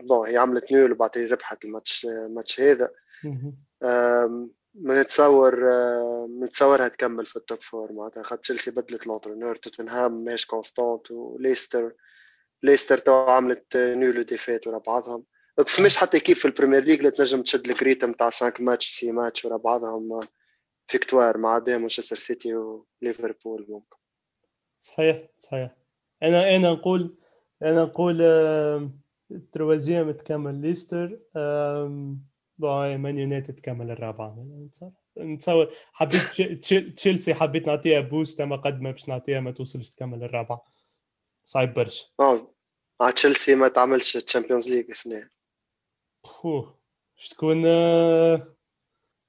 [0.02, 2.90] bon هي عملت nul وبعدين ربحت الماتش الماتش هذا.
[4.76, 5.56] نتصور
[6.42, 8.22] نتصورها تكمل في ال top four معناتها.
[8.22, 11.92] خاطر تشيلسي بدلت l'entraîneur توتنهام ماش constante وليستر
[12.62, 15.24] ليستر تو عملت nul و défaite ورا بعضهم.
[15.66, 19.44] فماش حتى كيف في البريمير ليج تنجم تشد ال rythme تاع 5 ماتش 6 ماتش
[19.44, 20.20] ورا بعضهم
[20.86, 23.96] victoire ما عدا مانشستر سيتي وليفربول ممكن
[24.80, 25.83] صحيح صحيح.
[26.24, 27.16] أنا أنا نقول
[27.62, 28.16] أنا نقول
[29.52, 31.20] troisième تكمل ليستر
[32.58, 34.46] باي مان يونايتد تكمل الرابعة.
[35.18, 36.22] نتصور حبيت
[36.96, 40.64] تشيلسي حبيت نعطيها boost أما قد ما باش نعطيها ما توصلش تكمل الرابعة.
[41.44, 42.06] صعيب برشا.
[43.00, 45.28] مع تشيلسي ما تعملش تشامبيونز ليج السنة
[46.44, 46.78] أوه
[47.16, 47.62] باش تكون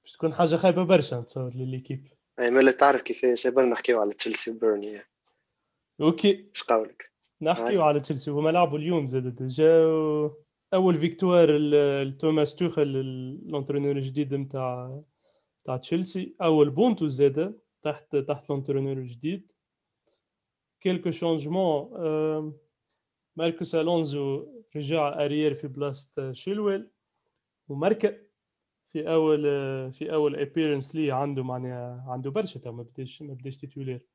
[0.02, 2.08] باش تكون حاجة خايبة برشا نتصور ل l'équipe
[2.40, 5.00] أي ملي تعرف كيفاش نحكيو على تشيلسي وبيرني
[6.00, 6.30] OK.
[6.30, 8.30] إيش قولك؟ نحكيو على تشيلسي.
[8.30, 10.36] هما لعبوا اليوم زاد جاو
[10.74, 11.56] أول victoire
[12.02, 15.02] لتوماس توخل ال entraîneur الجديد نتاع
[15.64, 16.36] تاع تشيلسي.
[16.42, 19.52] أول بونتو زاد تحت تحت ال entraîneur الجديد.
[20.80, 21.90] quelques changements
[23.36, 26.90] ماركوس ألونزو رجع arrière في بلاصه تشيلويل.
[27.68, 28.18] وماركا
[28.88, 29.42] في أول
[29.92, 34.06] في أول apparence لي عنده معناها عنده برشا ما بداش ما بداش titulaire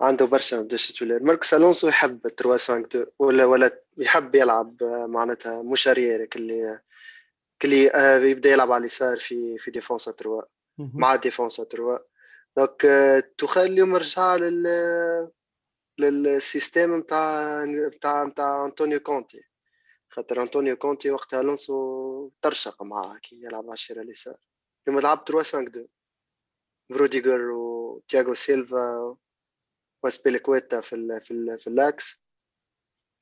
[0.00, 5.62] عنده برشا بداش titulaire ماركوس ألونسو يحب 3 5 2 ولا ولا يحب يلعب معناتها
[5.62, 6.80] مش arrière اللي
[7.64, 12.04] اللي آه، يبدأ يلعب على اليسار في في défense à 3 مع défense à 3
[12.56, 12.80] donc
[13.38, 15.30] تخيل اليوم رجع لل
[15.98, 19.42] لل système نتاع نتاع نتاع انطونيو كونتي
[20.08, 24.36] خاطر انطونيو كونتي وقتها ألونسو ترشق معاه كي يلعب على الشير اليسار.
[24.88, 25.86] اليوم لعب 3 5 2
[26.90, 29.16] بروديجر وتياغو سيلفا
[30.04, 32.20] واسبيليكويتا في ال في ال في ال l'axe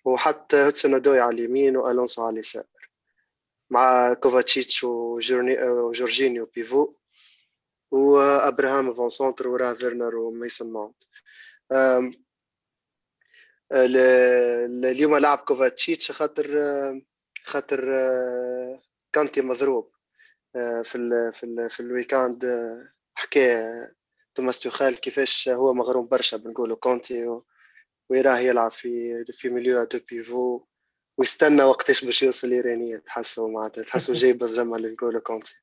[0.04, 2.64] وحط هودسون أودوي على اليمين وألونسو على اليسار.
[3.70, 6.92] مع كوفاتشيتش وجورجينيو pivot.
[7.90, 11.02] وأبراهام فون سونتر وراه فيرنر وميسون ماونت.
[14.84, 16.46] اليوم لعب كوفاتشيتش خاطر
[17.44, 17.84] خاطر
[19.12, 19.92] كانتي مضروب
[20.84, 22.44] في ال في ال في الويكاند
[23.14, 23.88] حكى
[24.34, 27.40] توماس توخال كيفاش هو مغروم برشا بنقولوا كونتي
[28.08, 30.60] ويراه يلعب في في ميليو دو بيفو
[31.18, 32.96] ويستنى وقتاش باش يوصل الإيرانية.
[32.96, 35.62] تحسوا معناتها تحسوا جايب الزمه اللي نقولوا كونتي.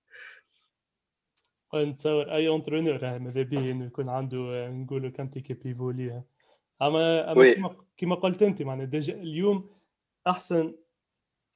[1.76, 6.24] نتصور أي entraîneur ماذا به إنه يكون عنده نقولو كانتي كي pivot ليها
[6.82, 9.70] أما اما كما, كما قلت أنت معناها اليوم
[10.28, 10.76] احسن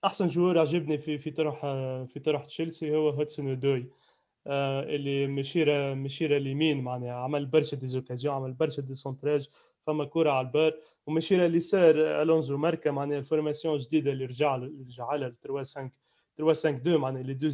[0.06, 1.62] أحسن joueur عجبني في في طرح
[2.08, 4.12] في طرح تشيلسي هو هودسون أودوي آه
[4.47, 9.48] اللي مشيرة مشيرة اليمين معناها عمل برشا des occasions عمل برشا des centrages
[9.82, 14.84] فما كرة على البار ومشيرة اليسار ألونزو ماركا معناها ال formation جديدة اللي رجع اللي
[14.84, 15.89] رجع لها 3 5
[16.38, 17.48] 3 5 2 معناها les deux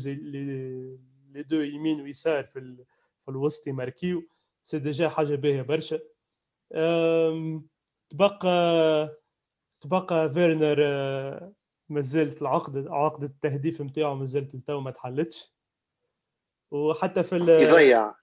[1.34, 2.86] les deux يمين ويسار في ال...
[3.22, 4.24] في الوسط يماركيو
[4.64, 6.00] c'est déjà حاجة باهية برشا.
[8.10, 9.20] تبقى
[9.82, 11.54] تبقى فيرنر آه،
[11.90, 15.54] مازالت العقد عقد التهديف نتاعو مازالت التو ما تحلتش.
[16.72, 18.14] وحتى في يضيع.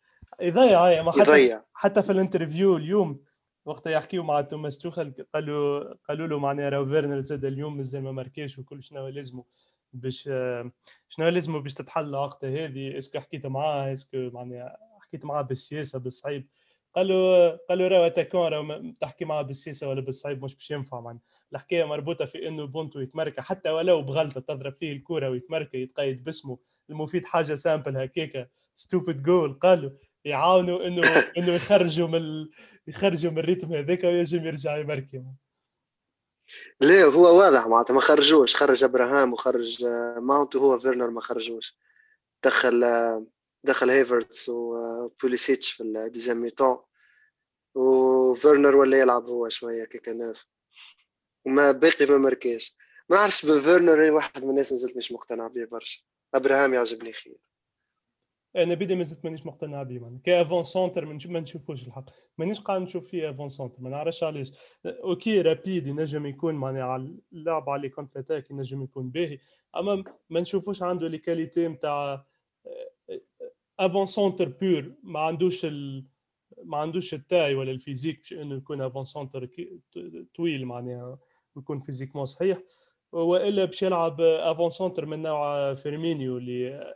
[0.41, 1.63] يضيع ما حتى يضيع.
[1.75, 3.21] حتى في ال interview اليوم
[3.65, 8.13] وقت يحكيو مع توماس توخل قالوا قالوا له معناها راهو فيرنر زاد اليوم مازال ما
[8.13, 9.45] ماركاش وكل شنو لازمه
[9.93, 10.23] باش
[11.09, 16.49] شنو لازمه باش تتحل العقده هذه اسكو حكيت معاه اسكو معناها حكيت معاه بالسياسة بالصعيب.
[16.97, 21.23] قالوا قالوا راهو أتاكون راهو تحكي معاه بالسياسة ولا بالصعيب مش باش ينفع معناها.
[21.53, 26.59] الحكاية مربوطة في إنه بونتو يتمركى حتى ولو بغلطة تضرب فيه الكره ويتمركى يتقيد باسمه
[26.91, 29.91] المفيد حاجة سامبل هكاكا ستوبد جول قالوا
[30.25, 31.03] يعاونوا إنه
[31.39, 32.49] إنه يخرجوا من.
[32.87, 35.23] يخرجوا من الريتم هذاك وينجم يرجع يمركي
[36.81, 38.57] ليه؟ هو واضح معناتها ما خرجوش.
[38.57, 39.85] خرج إبراهام وخرج
[40.19, 41.79] ماونت وهو فيرنر ما خرجوش.
[42.45, 42.85] دخل
[43.65, 46.79] دخل هيفرتس وبوليسيتش في الديزام ميتون.
[47.77, 50.47] وفيرنر ولا يلعب هو شوية ككناف
[51.47, 52.77] وما باقي ما مركاش
[53.09, 56.03] ما نعرفش بن فيرنر واحد من الناس مازلت مش مقتنع به برشا.
[56.35, 57.37] أبراهام يعجبني خير.
[58.57, 62.05] أنا بدي ما زلت مانيش مقتنع به يعني كافون سونتر ما نشوفوش الحق.
[62.39, 63.83] مانيش قاعد نشوف فيه avant-centre.
[63.83, 64.53] ما نعرفش علاش.
[64.87, 69.39] OK rapide ينجم يكون معناها على اللعب على contre-attaque ينجم يكون باهي.
[69.77, 72.27] أما ما نشوفوش عنده les qualités نتاع
[73.79, 76.07] avant-centre pur ما عندوش ال...
[76.65, 79.49] ما عندوش ال taille ولا ال physique باش إنه يكون avant-centre
[80.35, 81.19] طويل معناها
[81.55, 82.59] ويكون physiquement صحيح.
[83.13, 86.95] والا باش يلعب avant-centre من نوع فيرمينيو اللي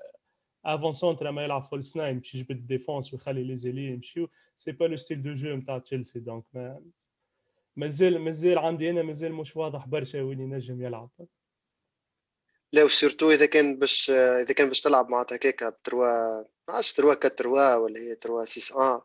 [0.64, 4.84] افون سونتر ما يلعب فول سناين باش يجبد الديفونس ويخلي لي زيلي يمشيو سي با
[4.84, 6.82] لو ستيل دو جو نتاع تشيلسي دونك ما
[7.76, 11.10] مازال مازال عندي أنا مازال مش واضح برشا وين ينجم يلعب.
[12.72, 16.06] لا وسورتو إذا كان باش إذا كان باش تلعب مع هكاك بتروا
[16.68, 19.00] ما عرفتش تروا كتروا ولا هي تروا سيس ان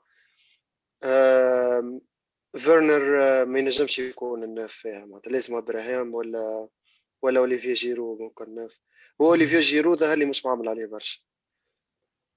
[2.58, 5.06] فيرنر ما ينجمش يكون الناف فيها.
[5.06, 6.70] معناتها لازم ابراهام ولا
[7.22, 8.80] ولا أوليفيي جيرو ممكن ناف.
[9.22, 11.20] هو أوليفيي جيرو ظهر لي مش معمل عليه برشا.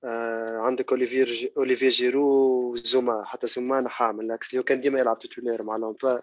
[0.04, 2.24] آه عندك اوليفير أوليفيي جيرو
[2.72, 6.22] وزوما حتى زوما نحاه من العكس اللي كان ديما يلعب titulaire مع لامبارد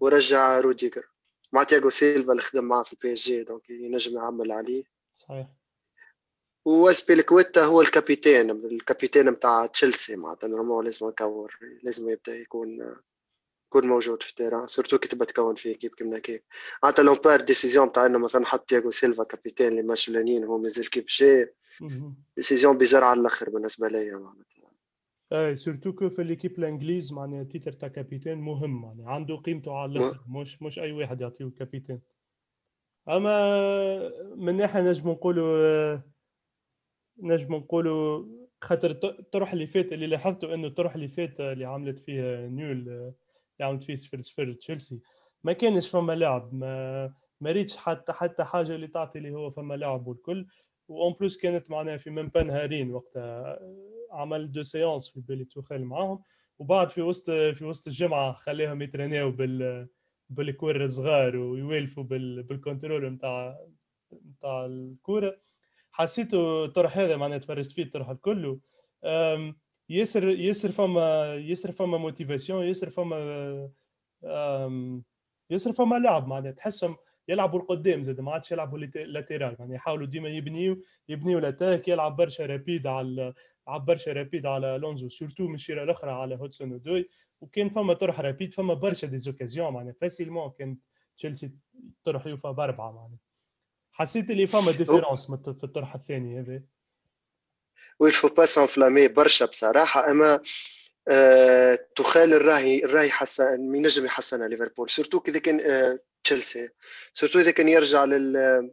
[0.00, 1.06] ورجع روديجر.
[1.52, 4.82] مع تياغو سيلفا اللي خدم معاه في البي اس جي donc ينجم يعمل عليه.
[5.14, 5.48] صحيح.
[6.64, 12.68] واسبيلكويتا هو ال capitaine ال capitaine نتاع تشيلسي معناتها normal لازم يكور لازم يبدأ يكون
[13.66, 16.40] يكون موجود في التيران سورتو كي تبدا تكون في كيب كيما كيف
[16.82, 20.90] معناتها لومبار ديسيزيون تاع إنه مثلا حط تياغو سيلفا كابيتان اللي ماتش الأولانيين هو مازال
[20.90, 21.54] كيف جاي
[22.36, 24.70] ديسيزيون بيزار على الأخر بالنسبة ليا معناتها.
[25.32, 29.92] إي سورتو كو في ليكيب الإنجليز معناها تيتر تاع كابيتان مهم معناها عنده قيمته على
[29.92, 32.00] الأخر مش مش أي واحد يعطيه كابيتان
[33.08, 36.00] أما من ناحية نجم نقولوا
[37.22, 38.26] نجم نقولوا
[38.60, 43.14] خاطر الطرح اللي فات اللي لاحظته انه الطرح اللي فات اللي عملت فيه نيول اللي
[43.60, 45.00] عملت فيه صفر صفر تشيلسي
[45.44, 49.74] ما كانش فما لعب ما ما ريتش حتى حتى حاجة اللي تعطي اللي هو فما
[49.74, 50.46] لعب والكل.
[50.88, 53.58] و en plus كانت معناها في من با نهارين وقتها
[54.12, 56.22] عمل deux séances في بالي توخل معاهم.
[56.58, 59.88] وبعد في وسط في وسط الجمعة خليهم يترينيو بال
[60.30, 63.58] بالكور الصغار ويوالفوا بال بال contrôle نتاع
[64.26, 65.36] نتاع الكورة.
[65.92, 68.58] حسيته الطرح هذا معناها تفرجت فيه الطرح الكل.
[69.88, 73.70] ياسر ياسر فما ياسر فما motivation ياسر فما
[75.50, 76.52] ياسر فما لعب معناها.
[76.52, 76.96] تحسهم
[77.28, 82.46] يلعبوا القدام زاد ما عادش يلعبوا latéral يعني يحاولوا ديما يبنيو يبنيو l'attaque يلعب برشا
[82.46, 83.34] rapide على
[83.68, 87.08] لعب برشا rapide على ألونزو surtout من الشيرة الأخرى على هودسون أودوي
[87.40, 89.92] وكان فما طرح rapide فما برشا des occasions معناها.
[89.92, 90.76] facilement كان
[91.16, 91.52] تشيلسي
[92.04, 93.18] طرح يوفا بأربعة معناها.
[93.92, 96.62] حسيت اللي فما différence في الطرح الثاني هذا.
[98.00, 100.40] oui faut pas s'enflammer برشا بصراحة أما
[101.08, 106.68] آه توخل راهي راهي حسن ينجم يحسنها ليفربول surtout إذا كان آه تشيلسي
[107.12, 108.70] surtout إذا كان يرجع لل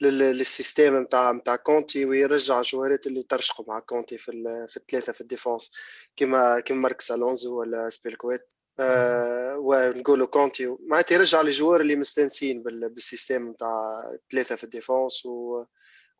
[0.00, 5.20] لل système نتاع نتاع كونتي ويرجع الجوارات اللي ترشقوا مع كونتي في في الثلاثة في
[5.20, 5.72] ال défense
[6.16, 8.48] كيما كيما ماركوس ألونزو ولا أزبيليكويتا.
[8.80, 10.76] آه ونقولوا كونتي.
[10.80, 14.02] معناتها يرجع les joueurs اللي مستانسين بال système نتاع
[14.32, 15.64] ثلاثة في ال défense و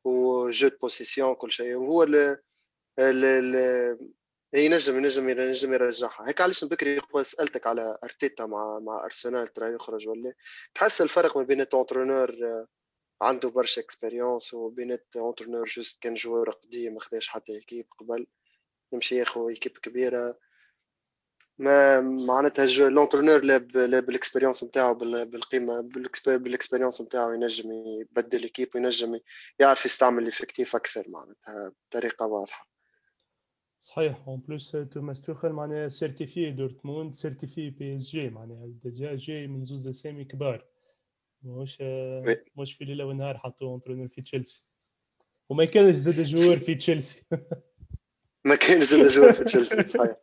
[0.04, 1.74] و jeu de possession كل شيء.
[1.74, 2.38] وهو ال
[2.98, 3.98] ال
[4.54, 6.28] ينجم ينجم ينجم يرجعها.
[6.28, 10.34] هيك علاش بكري سألتك على أرتيتا مع مع أرسنال ترى يخرج ولا؟
[10.74, 12.36] تحس الفرق ما بين ال t'entraîneur
[13.22, 18.26] عنده برشا expérience وبينات entraîneur juste كان joueur قديم ما خداش حتى équipe قبل.
[18.92, 20.38] يمشي ياخو équipe كبيرة.
[21.62, 23.56] ما معناتها l'entraîneur لا
[24.00, 25.80] بال expérience نتاعو بالقيمه
[26.26, 29.18] بال expérience نتاعو ينجم يبدل équipe وينجم
[29.58, 32.68] يعرف يستعمل ال effectif أكثر معناتها بطريقة واضحة.
[33.80, 34.28] صحيح.
[34.28, 38.66] en plus توماس توخل معناها certifié دورتموند certifié بي اس جي معناها.
[38.66, 40.66] déjà جاي من زوز أسامي كبار.
[41.42, 41.82] مش
[42.56, 44.68] مش في ليلة ونهار حطوه entraîneur في تشيلسي
[45.48, 47.26] وما كانش زاد joueur في تشيلسي
[48.44, 50.16] ما كانش زاد joueur في تشيلسي صحيح.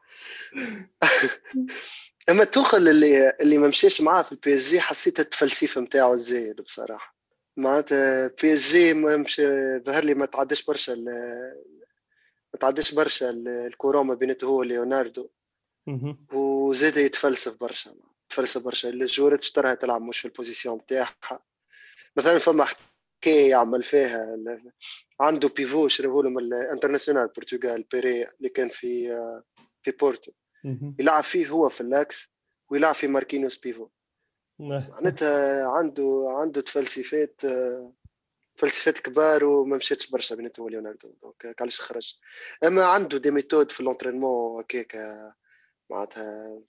[2.30, 6.62] أما توخل اللي اللي ما مشاش معاه في البي إس جي حسيت التفلسيف نتاعو الزايد
[6.62, 7.16] بصراحة.
[7.58, 9.42] معناتها بي إس جي مش
[9.86, 10.92] ظهر لي ما تعداش برشا
[12.54, 15.30] ما تعداش برشا الكورة ما بينته هو ليوناردو
[16.34, 17.96] وزاد يتفلسف برشا
[18.30, 18.90] تفلسف برشا.
[18.90, 21.40] الجورة اشتراها تلعب مش في البوزيسيون بتاعها
[22.16, 22.68] مثلا فما
[23.20, 24.38] حكاية يعمل فيها
[25.20, 29.10] عنده بيفو شربوا له من الانترناسيونال البرتغال بيري اللي كان في
[29.82, 30.32] في بورتو.
[31.00, 32.34] يلعب فيه هو في ال l'axe
[32.70, 33.88] ويلعب في ماركينيوس pivot
[34.60, 37.42] معناتها عنده عنده تفلسفات
[38.56, 41.14] فلسفات كبار وما مشاتش برشا بيناتهم وليوناردو.
[41.22, 42.20] donc علاش خرج.
[42.64, 44.98] أما عنده des méthodes في l'entraînement هكاك
[45.90, 46.62] معناتها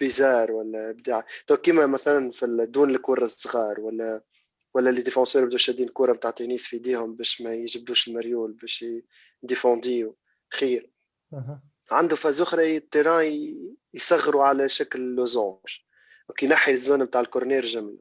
[0.00, 4.22] bizarre ولا ابداع donc كيما مثلا في دون الكرة الصغار ولا
[4.74, 8.84] ولا les défenseurs بدو شادين الكرة نتاع تنس في إيديهم باش ما يجبدوش المريول باش
[9.42, 10.16] يديفونديو.
[10.54, 10.90] خير.
[11.90, 13.56] عنده phase أخرى ال terrain
[13.94, 15.78] يصغروا على شكل losange.
[16.28, 17.98] وكي ينحي ال zone نتاع ال corner جملة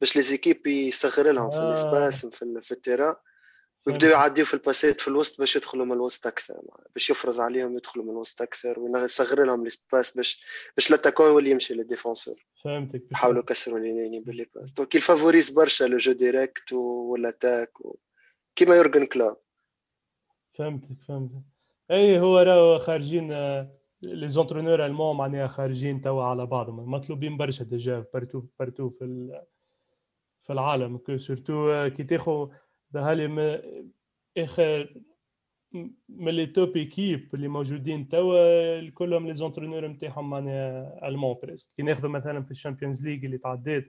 [0.00, 1.68] باش les équipes يصغر لهم في آه.
[1.68, 3.14] ال espace في, في ال terrain.
[3.86, 6.60] ويبداو يعديو في الباسات في الوسط باش يدخلوا من الوسط أكثر
[6.94, 10.44] باش يفرض عليهم يدخلوا من الوسط أكثر ويصغر لهم ال espace باش
[10.76, 12.46] باش l'attaquant يولي يمشي لل défenseur.
[12.54, 14.72] فهمتك يحاولوا يكسروا les lignes بال les passes.
[14.72, 17.96] donc il favorise برشا le jeu direct و l'attaque و...
[18.56, 19.36] كيما يورجن كلوب.
[20.50, 21.42] فهمتك فهمتك.
[21.90, 23.30] إي هو راهو خارجين
[24.02, 29.42] les entraîneurs allemands معناها خارجين توا على بعضهم مطلوبين برشا déjà partout partout في ال...
[30.38, 32.04] في العالم surtout كي
[32.92, 33.62] تاخو هالي
[34.38, 34.94] اخر
[36.08, 41.82] من les top équipes اللي موجودين توا كلهم les entraîneurs نتاعهم معناها allemands presque كي
[41.82, 43.84] ناخذ مثلا في الشامبيونز ليغ اللي تعدات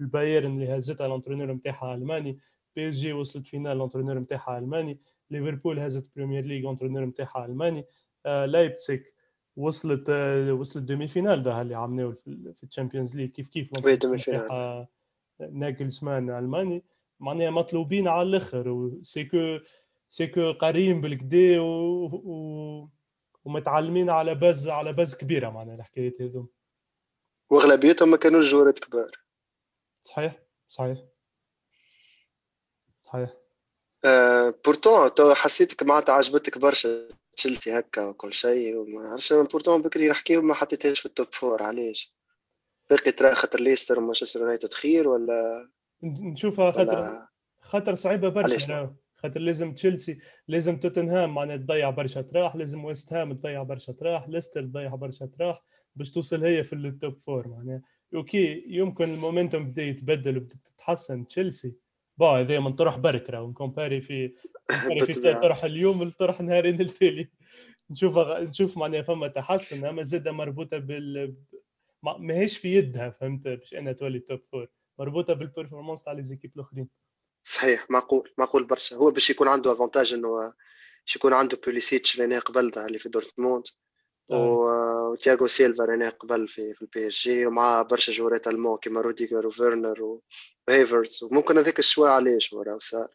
[0.00, 2.38] البايرن اللي هزتها ال entraîneur نتاعها الماني
[2.76, 4.98] بي اس جي وصلت finale ال entraîneur نتاعها الماني
[5.30, 7.84] ليفربول هزت بريمير ليغ ال entraîneur نتاعها الماني
[8.26, 9.14] آه لايبسيك
[9.56, 12.12] وصلت آه وصلت demi-finale ده اللي عملوه
[12.54, 14.86] في الشامبيونز ليغ كيف كيف demi-finale
[15.40, 16.82] ناجلسمان الماني
[17.22, 19.58] معناها مطلوبين على الآخر وسيكو
[20.08, 22.04] سيكو قاريين بالقدا و...
[22.04, 22.88] و...
[23.44, 26.48] ومتعلمين على base على base كبيرة معناها الحكايات هذو
[27.50, 29.10] وأغلبيتهم ما كانوش جوارات كبار.
[30.02, 30.98] صحيح؟ صحيح.
[33.00, 33.30] صحيح.
[34.04, 40.08] آه pourtant تو حسيتك معناتها عجبتك برشا تشيلسي هكا وكل شيء وما عرفتش pourtant بكري
[40.08, 42.14] نحكيو ما حطيتهاش في ال top four علاش؟
[42.90, 45.70] باقي ترى خاطر ليستر ومانشستر يونايتد خير ولا؟
[46.02, 47.28] نشوفها خاطر
[47.60, 53.32] خاطر صعيبة برشا خاطر لازم تشيلسي لازم توتنهام معناها تضيع برشا طراح لازم ويست هام
[53.32, 55.62] تضيع برشا طراح ليستر تضيع برشا طراح
[55.96, 57.82] باش توصل هي في ال top four معناها.
[58.14, 61.26] okay يمكن ال momentum بدأ يتبدل وبدأ تتحسن.
[61.26, 61.76] تشيلسي
[62.18, 63.52] با هذا من طرح برك راهو.
[63.52, 64.32] comparé في
[65.06, 67.28] في طرح اليوم لطرح نهارين التالي.
[67.90, 71.34] نشوف نشوف معناها فما تحسن أما زادة مربوطة بال
[72.02, 74.68] ماهيش في يدها فهمت؟ باش انها تولي top four
[75.02, 76.88] مربوطة بال performance تاع les équipes الأخرين.
[77.42, 78.96] صحيح معقول معقول برشا.
[78.96, 80.52] هو باش يكون عنده avantage إنه
[81.06, 83.64] باش يكون عنده بوليسيتش اللي قبل اللي في دورتموند
[84.30, 89.46] وتياغو سيلفا ترينيه قبل في في البي اس جي ومع برشا جوارات allemands كيما روديغر
[89.46, 90.20] وفيرنر
[90.68, 93.08] وهيفرتس وممكن هذاك ال choix علاش وراه صار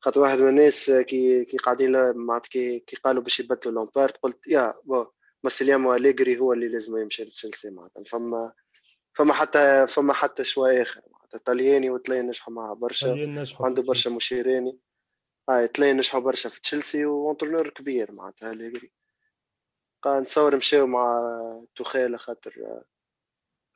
[0.00, 4.46] خاطر واحد من الناس كي كي قاعدين معناتها كي, كي قالوا باش يبدلوا لامبارد قلت
[4.46, 5.06] يا بو
[5.44, 8.04] ماسيميليانو أليجري هو اللي لازم يمشي لتشيلسي معناتها.
[8.04, 8.52] فما
[9.14, 11.00] فما حتى فما حتى choix آخر.
[11.38, 14.78] طلياني وطليان نجحوا معاه برشا عنده برشا مشيرين
[15.50, 18.92] هاي طليان نجحوا برشا في تشيلسي و entraîneur كبير معناتها أليجري
[20.06, 21.34] نتصور مشاو مع
[21.74, 22.52] توخيل خاطر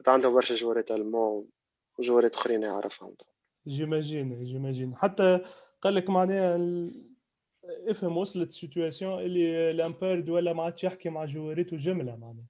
[0.06, 1.48] عندهم برشا جوارات allemands
[1.98, 3.16] وجوارات أخرين يعرفهم.
[3.68, 5.40] j'imagine j'imagine حتى
[5.82, 6.58] قال لك معناها
[7.64, 12.46] افهم وصلت la situation اللي لامبارد ولا ما عادش يحكي مع جواريته جمله معناها.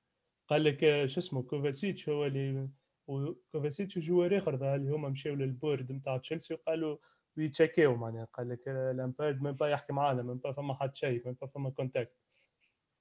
[0.48, 2.68] قال لك شو اسمه كوفاسيتش هو اللي
[3.06, 6.96] وكوفاسيتش وجوار اخر اللي هما مشاو لل board نتاع تشيلسي وقالوا
[7.36, 11.36] ويتشيكيو معناها قال لك لامبارد ما با يحكي معانا ما با فما حد شيء ما
[11.40, 12.16] با فما كونتاكت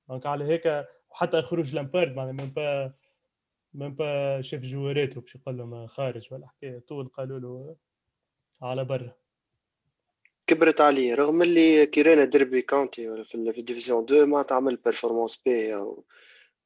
[0.09, 2.93] دونك على هيك وحتى خروج لامبارد معناها ما با
[3.73, 7.75] ما با شاف جواريته باش يقول لهم خارج ولا حكايه طول قالوا له
[8.61, 9.15] على برا.
[10.47, 15.97] كبرت عليه رغم اللي كيرانا ديربي كاونتي في الديفيزيون 2 ما تعمل بيرفورمانس باهية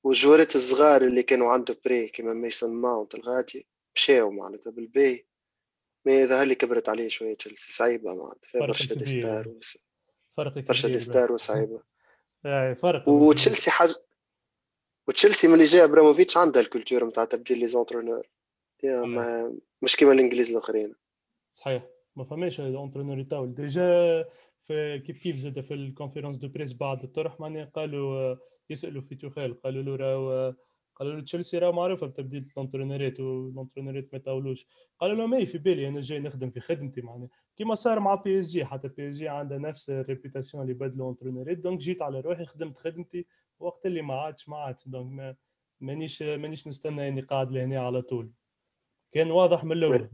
[0.08, 5.28] والجوارات الصغار اللي كانوا عنده بري كيما ميسون ماونت الغادي مشاو معناتها بالبي
[6.06, 9.56] mais هذا اللي كبرت عليه شوية تشيلسي صعيبة معناتها برشا des stars
[10.30, 11.82] فرق برشا des stars وصعيبة.
[12.84, 13.96] فرق وتشيلسي حاجة
[15.08, 18.28] وتشيلسي ملي جا ابراموفيتش عندها ال culture نتاع تبديل les entraîneurs.
[19.82, 20.96] مش كيما الإنجليز الآخرين.
[21.52, 21.88] صحيح.
[22.16, 23.54] ما فماش entraîneur يطول.
[23.54, 24.26] déjà
[24.60, 28.36] في كيف كيف زاد في ال conférence de presse بعد الطرح معناها قالوا
[28.70, 30.56] يسألوا في توخيل قالوا له راهو
[30.96, 34.68] قالوا له تشيلسي راه معروفه بتبديل الانترينورات والانترينورات ما يطولوش
[35.00, 37.30] قالوا له ما في بالي أنا جاي نخدم في خدمتي معناها.
[37.58, 40.74] كيما صار مع بي اس جي حتى بي اس جي عندها نفس ال réputation اللي
[40.74, 43.26] بدلوا انترينورات donc جيت على روحي خدمت خدمتي
[43.60, 44.88] وقت اللي ما عادش ما عادش.
[44.88, 45.36] donc ما
[45.82, 48.32] مانيش مانيش نستنى أني قاعد لهنا على طول.
[49.12, 50.10] كان واضح من الأول.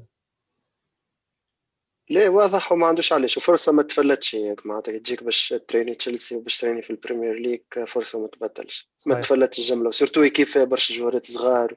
[2.14, 4.97] لا واضح وما عندوش علاش وفرصه ما تفلتش هيك معناتها.
[4.97, 8.89] تجيك باش تريني تشيلسي وباش تريني في البريمير ليج فرصة ما تبدلش.
[9.07, 9.88] ما تفلتش الجملة.
[9.88, 11.76] و surtout كيف برشا جوارات صغار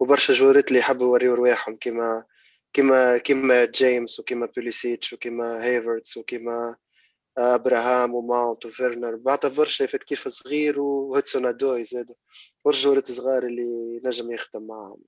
[0.00, 1.76] وبرشا جوارات اللي يحبوا يوريو رواحهم.
[1.76, 2.24] كيما
[2.72, 6.76] كيما كيما جيمس وكيما بوليسيتش وكيما هيفرتس وكيما
[7.38, 9.16] أبراهام وماونت وفيرنر.
[9.16, 12.12] بعد برشا effectif صغير وهيدسون أودوي زاد
[12.64, 15.02] برشا جوارات صغار اللي نجم يخدم معاهم.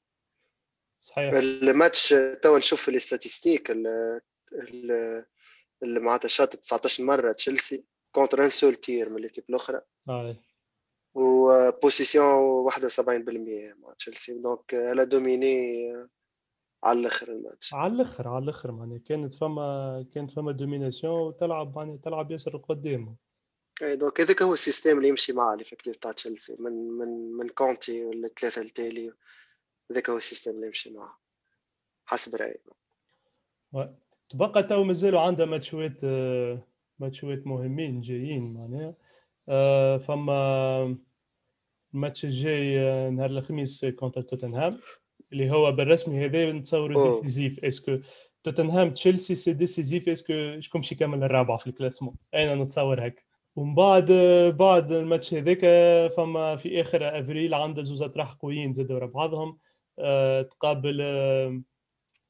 [1.00, 1.32] صحيح.
[1.34, 3.70] الماتش تو نشوف في ال statistiques
[5.82, 9.80] اللي معناتها شاط 19 مرة تشيلسي contre un seul tir من l'équipe الأخرى.
[11.14, 14.38] و possession 71% مع تشيلسي.
[14.38, 15.88] donc elle a dominé
[16.84, 17.74] على الآخر الماتش.
[17.74, 23.16] على الآخر على الآخر معناها كانت فما كانت فما domination وتلعب معناها تلعب ياسر قدام
[23.82, 26.56] إي donc هذاك هو ال système اللي يمشي معاه l'effectif تاع تشيلسي.
[26.58, 29.12] من من من كونتي ولا ثلاثة التالي
[29.90, 31.16] هذاك هو ال système اللي يمشي معاه.
[32.06, 32.60] حسب رأيي.
[34.32, 36.04] تبقى تو مازالوا عندها ماتشوات
[36.98, 38.94] ماتشوات مهمين جايين معناها.
[39.48, 40.96] آه، فما
[41.94, 44.78] الماتش الجاي آه، نهار الخميس contre توتنهام
[45.32, 47.98] اللي هو بالرسمي هذا نتصوروا décisif est-ce que
[48.42, 53.06] توتنهام تشيلسي c'est décisif est-ce que شكون باش يكمل الرابعه في ال classement أنا نتصور
[53.06, 53.22] هكا
[53.56, 54.12] ومن بعد
[54.58, 55.60] بعد الماتش هذاك
[56.16, 59.58] فما في آخر أفريل عندها زوز اطراح قويين زادوا ورا بعضهم.
[60.50, 61.00] تقابل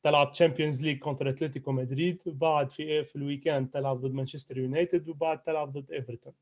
[0.02, 5.08] تلعب تشامبيونز ليج contre اتلتيكو مدريد وبعد في في ال week-end تلعب ضد مانشستر يونايتد
[5.08, 6.34] وبعد تلعب ضد ايفرتون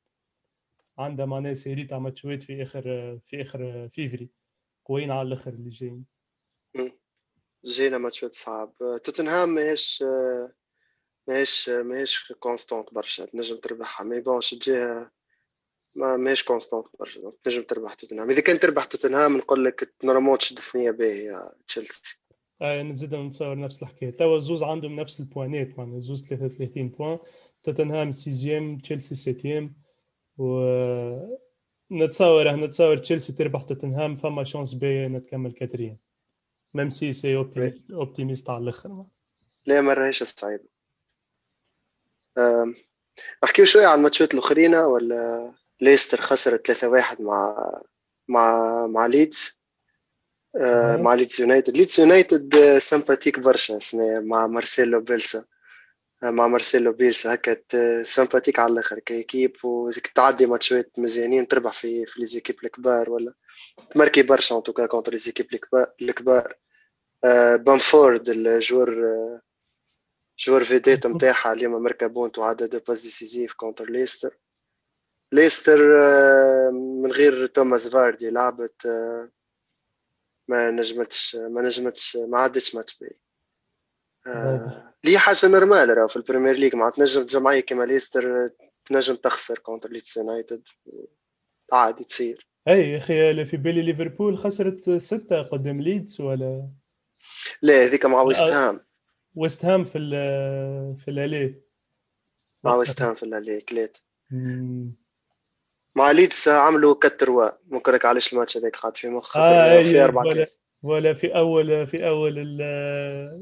[0.98, 2.82] عندها معناها série تاع ماتشات في آخر
[3.18, 4.30] في آخر فيفري.
[4.84, 6.06] قويين على الآخر اللي جايين.
[7.64, 8.74] جينا ماتشات صعب.
[9.04, 10.04] توتنهام ماهيش
[11.28, 14.06] ماهيش ماهيش constante برشا تنجم تربحها.
[14.06, 15.10] mais بونش تجيها
[15.94, 18.30] ما ماهيش constante برشا تنجم تربح توتنهام.
[18.30, 21.34] إذا كان تربح توتنهام نقول لك normal تشد ثنيه باهيه
[21.66, 22.19] تشيلسي
[22.62, 24.10] آه نزيد نتصور نفس الحكاية.
[24.10, 27.18] توا الزوز عندهم نفس البوانات معناها الزوز 33 points
[27.64, 29.74] توتنهام sixième تشيلسي septième
[30.38, 30.60] و
[31.90, 35.98] نتصور نتصور تشيلسي تربح توتنهام فما chance باهيه نتكمل quatrième
[36.74, 37.36] même si c'est
[37.92, 39.04] optimiste على الأخر.
[39.66, 40.64] لا ما راهيش صعيبة.
[43.44, 47.54] نحكيو شوية على الماتشات الأخرين ولا ليستر خسر 3-1 مع
[48.28, 49.59] مع مع ليدز؟
[50.98, 51.76] مع ليدز يونايتد.
[51.76, 53.78] ليدز يونايتد sympathique برشا
[54.22, 55.44] مع مارسيلو بيلسا.
[56.22, 57.34] آه، مع مارسيلو بيلسا.
[57.34, 57.56] هكا
[58.02, 58.98] sympathique على الآخر.
[58.98, 63.34] ك équipe وتعدي ماتشات مزيانين تربح في في les équipes الكبار ولا؟
[63.94, 65.46] تماركي برشا en tout cas contre les équipes
[66.02, 66.54] الكبار
[67.24, 68.90] آه، بامفورد ال joueur
[70.38, 74.38] joueur vedette نتاعها اليوم مركا but وعدى deux passes décisives contre ليستر
[75.32, 75.78] ليستر
[76.70, 78.86] من غير توماس فاردي لعبت
[80.50, 83.16] ما نجمتش ما نجمتش ما عدتش ماتش باهي
[84.26, 88.50] آه لي حاجة normal راه في البريمير ليج مع تنجم جمعية كيما ليستر
[88.88, 90.62] تنجم تخسر contre ليدز يونايتد
[91.72, 92.46] عادي تصير.
[92.68, 96.70] أي يا أخي في بالي ليفربول خسرت ستة قدام ليدز ولا؟
[97.62, 98.80] لا هذيك مع ويست هام.
[99.36, 100.10] ويست هام في ال
[100.96, 101.54] في ال aller
[102.64, 103.96] مع ويست هام في ال aller كليت
[105.96, 110.22] مع ليدز عملوا quatre-trois ممكن لك علاش الماتش هذاك قاعد في مخ آه في أربع
[110.22, 110.46] ولا,
[110.82, 112.38] ولا في اول في أول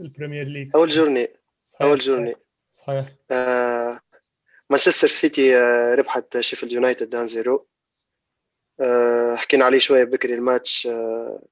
[0.00, 0.70] ال Premier League.
[0.76, 1.28] أول journée.
[1.66, 1.82] صحيح.
[1.88, 2.34] أول journée.
[2.72, 3.06] صحيح.
[3.30, 4.00] آه
[4.70, 7.64] مانشستر سيتي آه ربحت شيفيلد يونايتد 1 0
[8.80, 10.86] آه حكينا عليه شوية بكري الماتش.
[10.86, 11.42] آه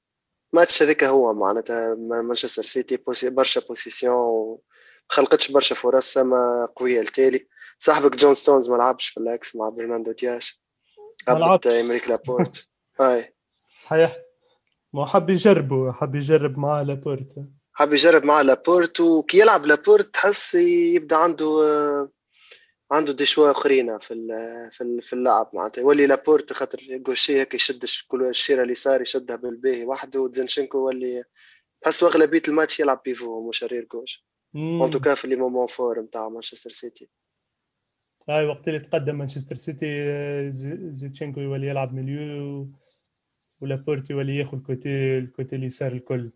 [0.54, 4.62] الماتش هذاك هو معناتها مانشستر سيتي بوسي برشا possession و
[5.08, 7.48] خلقتش برشا فرص ما قوية التالي.
[7.78, 10.65] صاحبك جون ستونز ما لعبش في ال axe مع برناندو دياش
[11.28, 12.68] هبط امريك لابورت.
[13.00, 13.34] هاي.
[13.74, 14.16] صحيح.
[14.92, 17.34] ما حب يجربه حب يجرب معاه لابورت.
[17.72, 21.46] حب يجرب معاه لابورت وكي يلعب لابورت تحس يبدأ عنده
[22.92, 24.14] عنده des choix اخرين في
[24.72, 25.82] في في اللعب معناتها.
[25.82, 30.20] يولي لابورت خاطر جوشي هيك يشد كل الشيره اليسار يشدها بالباهي وحده.
[30.20, 31.24] وزينتشنكو ولي
[31.80, 34.26] تحس اغلبيه الماتش يلعب pivot مش arrière gauche.
[34.54, 37.08] en tout cas في les moments forts نتاع مانشستر سيتي.
[38.28, 39.86] هاي وقت اللي تقدم مانشستر سيتي
[40.90, 42.70] زينتشنكو يولي يلعب milieu
[43.60, 46.30] ولابورت يولي ياخذ ال côté ال côté اليسار الكل.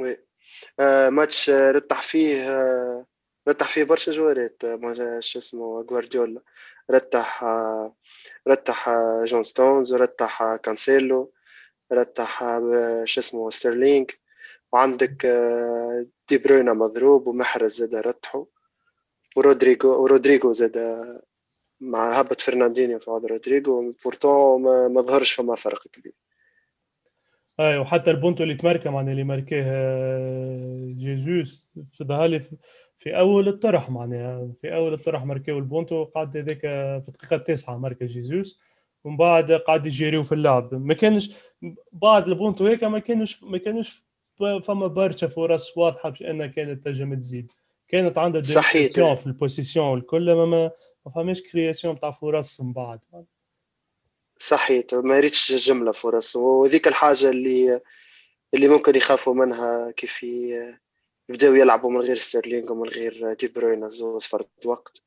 [0.00, 0.16] oui.
[0.80, 3.06] آه ماتش رتح فيه آه
[3.48, 4.62] رتح فيه برشا جوارات
[5.20, 6.42] شو اسمه جوارديولا.
[6.90, 7.44] رتح
[8.48, 8.90] رتح
[9.24, 11.32] جون ستونز ورتح كانسيلو
[11.92, 12.40] رتح
[13.04, 14.10] شو اسمه ستيرلينج
[14.72, 15.26] وعندك
[16.28, 18.46] دي بروينا مضروب ومحرز زاد رتحو
[19.38, 20.76] ورودريجو ورودريجو زاد
[21.80, 24.62] مع هبط فرناندينيو في رودريجو pourtant
[24.92, 26.12] ما ظهرش فما فرق كبير.
[27.60, 32.40] أي وحتى البونتو اللي تماركه معناها اللي ماركاه آه، جيزوس في ظهر
[32.96, 36.60] في أول الطرح معناها في أول الطرح ماركاو البونتو قعد هذاك
[37.02, 38.60] في الدقيقة التاسعة ماركا جيزوس
[39.04, 40.74] ومن بعد قعد يجيريو في اللعب.
[40.74, 41.36] ما كانش
[41.92, 44.04] بعد البونتو هيك ما كانوش ما كانوش
[44.62, 47.52] فما برشا فرص واضحة باش إنها كانت تنجم تزيد.
[47.88, 49.14] كانت عندها صحيح.
[49.14, 50.70] في ال possession والكل ما
[51.06, 53.00] ما فماش création تاع فرص من بعد.
[54.38, 54.84] صحيح.
[54.92, 56.36] ما ريتش جملة فرص.
[56.36, 57.80] وذيك الحاجة اللي
[58.54, 60.22] اللي ممكن يخافوا منها كيف
[61.28, 65.02] يبداو يلعبوا من غير ستيرلينغ ومن غير دي بروين زوز فرد وقت.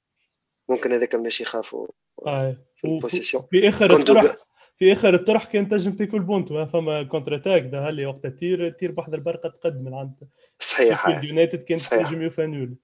[0.70, 1.88] ممكن هذاك مناش يخافوا
[2.28, 2.58] آه.
[2.76, 4.36] في البوزيسيون في آخر الطرح
[4.82, 8.70] في آخر الطرح كان تنجم تاكل بونت ما فما كونتر اتاك ده هل وقتها تير
[8.70, 10.30] تير بحذا البرقه تقدم من عند
[10.60, 11.08] صحيح.
[11.24, 12.76] يونايتد كانت تنجم يوفانول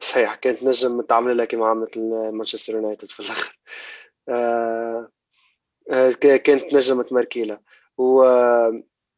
[0.00, 1.98] صحيح كانت نجم تعمل لها كيما عملت
[2.32, 3.58] مانشستر يونايتد في الآخر.
[4.28, 5.08] آه
[5.90, 7.60] آه كانت نجم تماركيلا
[7.98, 8.22] و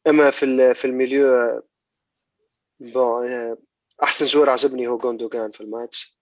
[0.07, 1.62] أما في في الميليو
[2.81, 3.59] bon آه،
[4.03, 6.16] أحسن جوار عجبني هو جوندوغان في الماتش.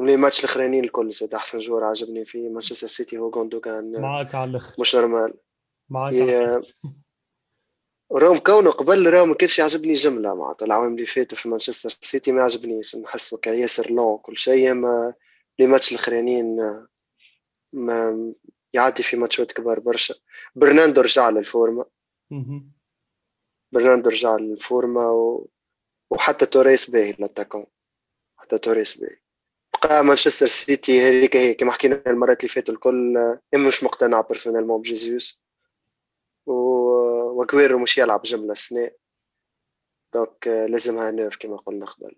[0.00, 4.34] ومن الماتش الأخرانيين الكل زاد أحسن جوار عجبني في مانشستر سيتي هو جوندوغان آه، معاك
[4.34, 5.34] على الآخر مش normal.
[5.88, 6.62] معاك على
[8.12, 12.32] روم كونه قبل روم ما كانش يعجبني جملة معناتها العوام اللي فاتوا في مانشستر سيتي
[12.32, 12.96] ما عجبنيش.
[12.96, 15.14] نحس كان ياسر lent كل شيء أما
[15.58, 16.56] les matchs الأخرانيين
[17.72, 18.32] ما
[18.72, 20.14] يعدي في ماتشات كبار برشا.
[20.54, 21.84] برناندو رجع للفورما
[23.72, 25.48] برناردو رجع للفورما و...
[26.10, 27.66] وحتى توريس باهي l'attaquant
[28.36, 29.16] حتى توريس باهي.
[29.84, 33.16] بقى مانشستر سيتي هذيك هي كما حكينا المرات اللي فاتوا الكل
[33.54, 35.42] أما مش مقتنع personnellement بجيزيوس.
[36.46, 38.90] واجويرو مش يلعب جمله السنة
[40.14, 42.16] donc لازمها neuf كما قلنا قبل.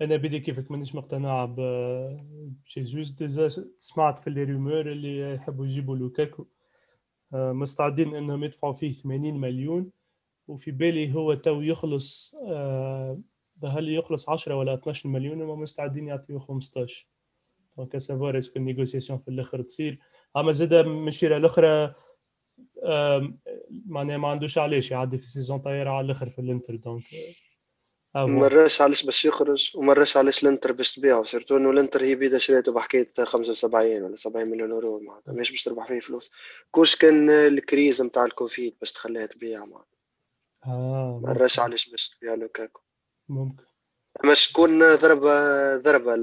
[0.00, 3.14] أنا بدي كيفك مانيش مقتنع بجيزوس
[3.76, 4.42] سمعت في لي
[4.92, 6.46] اللي يحبوا يجيبوا لوكاكو.
[7.34, 9.90] آه، مستعدين إنهم يدفعوا فيه 80 مليون
[10.48, 12.36] وفي بالي هو تو يخلص
[13.64, 17.06] آه هل يخلص 10 ولا 12 مليون؟ وما مستعدين يعطيوه 15
[17.76, 19.98] donc savoir est-ce que ال négociation في الآخر تصير.
[20.36, 21.94] أما زاد من الشيره الاخرى
[22.82, 23.34] آه
[23.86, 26.76] معناها ما عندوش علاش يعدي في saison طايرة على الآخر في الإنتر.
[26.76, 27.04] donc
[28.16, 31.24] آه مراش علاش باش يخرج ومراش علاش الإنتر باش تبيعه.
[31.24, 35.64] surtout إنه الإنتر هي بيدا شريته بحكاية 75 ولا 70 مليون أورو معناتها مش باش
[35.64, 36.32] تربح فيه فلوس.
[36.70, 39.96] كوش كان ال crise نتاع الكوفيد باش تخليها تبيع معناتها.
[41.22, 42.80] ما نراش علاش باش تبيع لوكاكو.
[43.28, 43.64] ممكن.
[44.24, 46.16] اما تكون ضربه ضربه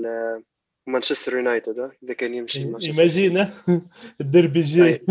[0.88, 3.54] مانشستر يونايتد إذا كان يمشي مانشستر imagine
[4.22, 5.02] الديربي الجاي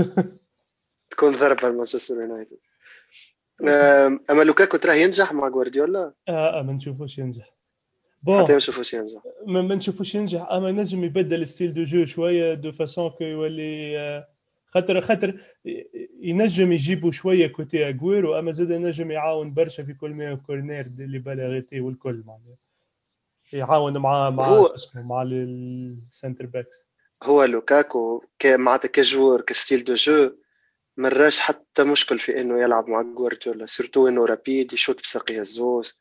[1.11, 2.59] تكون ضربه لمانشستر يونايتد.
[4.31, 7.57] أما لوكاكو تراه ينجح مع غوارديولا؟ آه, آه ما نشوفوش ينجح.
[8.23, 9.23] bon ما نشوفوش ينجح.
[9.47, 14.32] ما نشوفوش ينجح أما نجم يبدل style de jeu شوية de façon que يولي آه
[14.75, 15.41] خاطر خاطر
[16.21, 21.19] ينجم يجيبوا شوية côté اجويرو اما زاد ينجم يعاون برشا في كل ما corners les
[21.19, 22.57] pénaltys والكل معناها.
[23.53, 26.89] يعاون مع مع اسمه مع ال center backs
[27.23, 30.31] هو لوكاكو معناتها كجوار ك style de jeu
[30.97, 35.99] مراش حتى مشكل في إنه يلعب مع جوارديولا surtout إنه rapide يشوت بساقية الزوز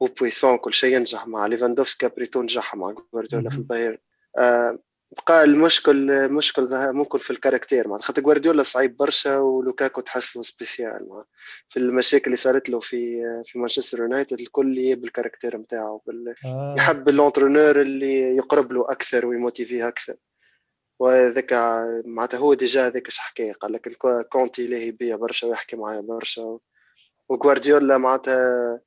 [0.00, 3.98] و puissant كل شيء ينجح مع ليفاندوفسكي بريتو نجح مع جوارديولا في البايرن.
[4.38, 4.78] آه
[5.12, 11.08] بقى المشكل المشكل ممكن في ال caractère مع خاطر جوارديولا صعيب برشا ولوكاكو تحسه spécial
[11.08, 11.24] مع
[11.68, 16.34] في المشاكل اللي صارت له في في مانشستر يونايتد الكل بال caractère نتاعو بال...
[16.44, 16.74] آه.
[16.78, 20.14] يحب ال l'entraîneur اللي يقرب له أكثر ويموتيفيه أكثر.
[21.00, 21.52] وذاك
[22.04, 23.96] معناتها هو déjà هذاك حكايه قال لك
[24.28, 26.58] كونتي لاهي بيا برشا ويحكي معايا برشا.
[27.28, 28.80] وغوارديولا معناتها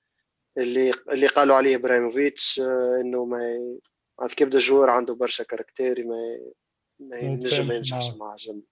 [0.58, 3.40] اللي اللي قالوا عليه إبراهيموفيتش آه، إنه ما
[4.20, 6.18] عاد كيف بدا joueur عنده برشا caractère ما
[7.00, 8.36] ما ينجم ما ينجحش معاه.
[8.36, 8.64] جنب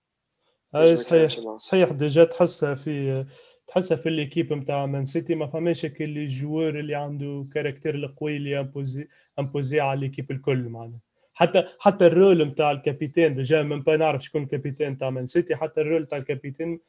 [0.75, 3.25] اي صحيح صحيح déjà تحسها في
[3.67, 8.59] تحسها في l'équipe نتاع مان سيتي ما فماش le joueur اللي عنده caractère القوي اللي
[8.59, 9.07] imposer
[9.39, 10.99] imposer على l'équipe الكل معناها.
[11.33, 15.09] حتى حتى ال rôle نتاع ال capitaine déjà même pas نعرف شكون ال capitaine نتاع
[15.09, 16.79] مان سيتي حتى ال rôle نتاع ال capitaine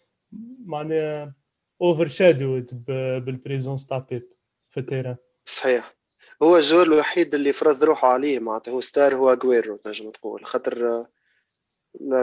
[0.64, 1.34] معناها
[1.82, 2.84] overshadowed بال
[3.24, 4.28] présence تاع بيب
[4.70, 5.16] في ال terrain.
[5.46, 5.96] صحيح.
[6.42, 10.46] هو ال joueur الوحيد اللي فرض روحه عليه معناتها هو star هو اجويرو تنجم تقول.
[10.46, 11.06] خاطر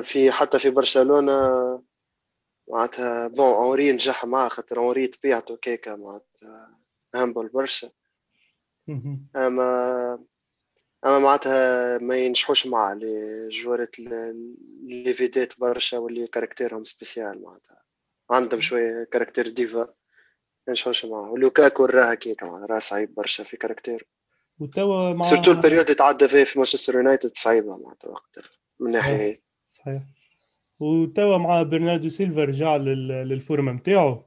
[0.04, 1.34] في حتى في برشلونة
[2.68, 6.80] معناتها bon أوري نجح معاه خاطر أوري طبيعته كيكا معناتها
[7.16, 7.90] humble برشا.
[9.36, 10.20] أما
[11.06, 17.84] أما معناتها ما ينجحوش مع les جوارات اللي vedettes برشا واللي caractère هم spécial معناتها.
[18.32, 19.94] عندهم شوية caractère diva.
[20.72, 24.08] نشوش معاه ولوكاكو راها كيك راه صعيب برشا في caractère.
[24.60, 28.44] وتوا مع surtout ال période تعدى فيه في مانشستر يونايتد صعيبة معناتها وقتها
[28.80, 29.40] من ناحية
[29.70, 30.02] صحيح.
[30.80, 34.26] وتوا مع برناردو سيلفا رجع للفورمة نتاعو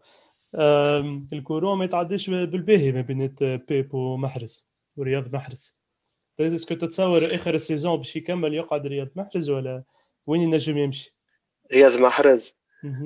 [1.32, 3.34] ال courant ما يتعداش بالباهي ما بين
[3.68, 5.78] بيب ومحرز ورياض محرز.
[6.40, 9.82] est-ce que تتصور آخر ال saison باش يكمل يقعد رياض محرز ولا
[10.26, 11.16] وين ينجم يمشي؟
[11.72, 12.58] رياض محرز.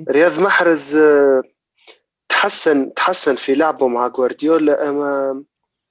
[0.09, 1.41] رياض محرز آه،
[2.37, 5.43] تحسن تحسن في لعبه مع جوارديولا أما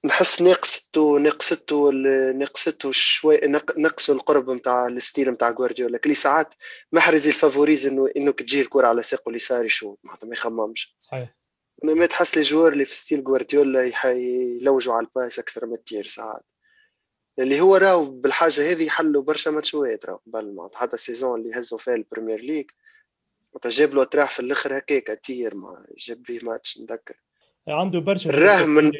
[0.05, 1.90] نحس ناقصته ناقصته
[2.34, 3.40] ناقصته شوي
[3.78, 6.55] نقصوا القرب نتاع ال style نتاع جوارديولا كل ساعات
[6.92, 10.94] محرز il favorise انه انه تجي الكرة على ساقه اليسار يشوط معناتها ما يخممش.
[10.97, 11.36] صحيح.
[11.82, 16.07] ما تحس les joueurs اللي في style جوارديولا يلوجوا على ال passe أكثر من tir
[16.07, 16.42] ساعات.
[17.38, 21.94] اللي هو راهو بالحاجة هذه حلوا برشا ماتشوات راهو قبل حتى السيزون اللي هزوا فيها
[21.94, 22.70] البريمير ليج
[23.66, 27.14] جاب له تراح في الآخر هكاك تير ما جاب به ماتش نذكر
[27.68, 28.92] عنده برشا الراه من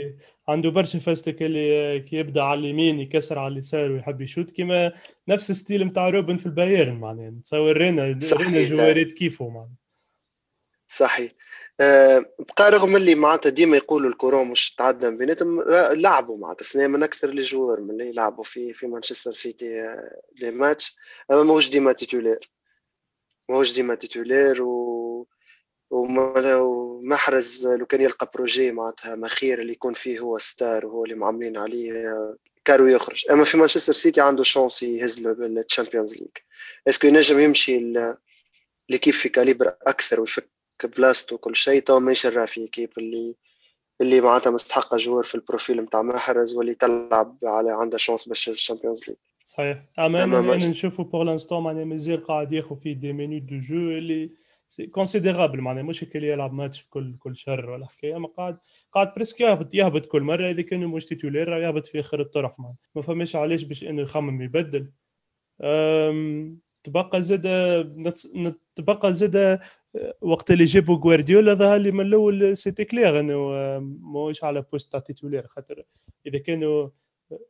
[0.49, 4.93] عنده برشا فاستك اللي كي يبدأ على اليمين يكسر على اليسار ويحب يشوت كيما
[5.29, 7.31] نفس الستيل نتاع روبن في البايرن معناها.
[7.31, 9.77] نتصور رينا رينا جواريت كيفه معناها.
[10.87, 11.33] صحيح.
[11.81, 12.25] أه
[12.59, 16.65] بقى رغم اللي معناتها ديما يقولوا الكورون مش تعدى بيناتهم لعبوا معناتها.
[16.65, 20.97] سنة من أكثر les joueurs من اللي يلعبوا في في مانشستر سيتي آه، des matchs.
[21.31, 22.56] أما ماهوش ديما titulaire
[23.49, 25.27] ماهوش ديما titulaire و
[25.91, 31.57] ومحرز لو كان يلقى projet معناتها مخير اللي يكون فيه هو star وهو اللي معاملين
[31.57, 31.93] عليه
[32.65, 33.25] كارو يخرج.
[33.31, 36.29] أما في مانشستر سيتي عنده chance يهز الشامبيونز ليج
[36.89, 37.93] est-ce que ينجم يمشي
[38.89, 40.51] ل équipe في calibre أكثر ويفك
[40.85, 43.37] بلاصته وكل شيء؟ تو ماشي راه في équipe اللي
[44.01, 48.49] اللي معناتها مستحقة joueur في ال profil نتاع محرز واللي تلعب على عندها chance باش
[48.49, 49.17] الشامبيونز ليج
[49.47, 49.83] صحيح.
[49.99, 54.31] أما أنا نشوفوا pour l'instant معناها مازال قاعد ياخذ فيه des minutes de jeu اللي
[54.69, 58.59] c'est considérable معناها مش اللي يلعب ماتش في كل كل شهر ولا حكاية أما قاعد
[58.93, 62.77] قاعد presque يهبط يهبط كل مرة إذا كان مش titulaire يهبط في آخر الطرح معناها.
[62.95, 64.91] ما فماش علاش باش إنه يخمم يبدل.
[66.85, 67.43] تبقى زاد
[68.77, 69.59] تبقى زاد
[70.21, 73.39] وقت اللي جابوا جوارديولا ظهر لي من الأول c'était clair إنه
[74.01, 75.83] ماهوش على poste تاع titulaire خاطر
[76.27, 76.89] إذا كانوا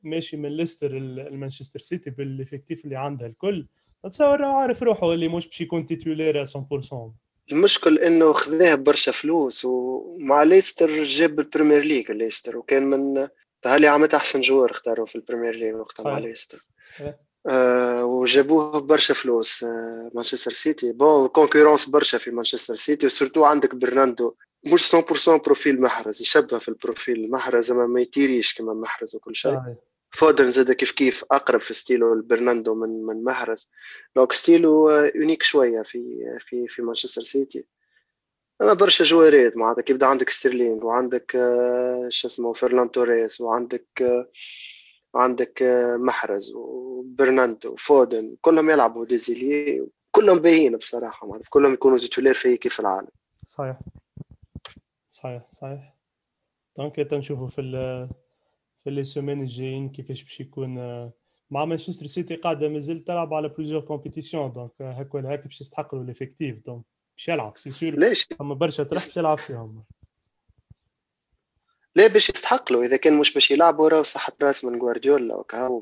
[0.03, 3.67] ماشي من ليستر لمانشستر سيتي بال effectif اللي عندها الكل.
[4.11, 7.13] تصور عارف روحه اللي مش باش يكون titulaire 100%
[7.53, 13.29] المشكل إنه خذاه برشا فلوس ومع ليستر جاب البريمير ليج ليستر وكان من
[13.67, 16.67] هالي عملت أحسن joueur اختاروا في البريمير ليج وقتها مع ليستر.
[17.47, 20.93] آه وجابوه برشا فلوس آه مانشستر سيتي.
[20.93, 26.59] bon concurrence برشا في مانشستر سيتي و surtout عندك برناندو مش 100% profil محرز يشبه
[26.59, 29.53] في ال profil المحرز اما ما يتيريش كما محرز وكل شيء.
[29.53, 29.77] آه.
[30.11, 33.71] فودن زاد كيف كيف أقرب في style و البرناندو من من محرز.
[34.17, 37.69] donc style و unique شوية في في في مانشستر سيتي.
[38.63, 44.31] أما برشا جوارات معناتها كيبدا عندك ستيرلينغ وعندك آه، شو اسمه فرنان توريس وعندك آه،
[45.15, 51.99] عندك آه، محرز وبرناندو وفودن كلهم يلعبوا des ailiers كلهم باهيين بصراحة معناتها كلهم يكونوا
[51.99, 53.09] titulaire في كيف العالم.
[53.47, 53.79] صحيح.
[55.17, 55.97] صحيح صحيح.
[56.77, 57.63] donc تنشوفوا في
[58.85, 61.13] في les semaines الجايين كيفاش باش يكون آه،
[61.51, 65.95] مع مانشستر سيتي قاعدة مازال تلعب على plusieurs compétitions donc هكا ولا هكا باش يستحق
[65.95, 66.85] له l'effectif donc
[67.17, 69.85] باش يلعب c'est sûr ليش؟ أما برشا تروح باش يلعب فيهم.
[71.97, 75.81] لا باش يستحق له إذا كان مش باش يلعبوا راه صح راس من جوارديولا وكهو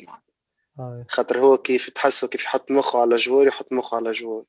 [1.09, 4.45] خاطر هو كيف تحسه كيف يحط مخه على joueur يحط مخه على joueur.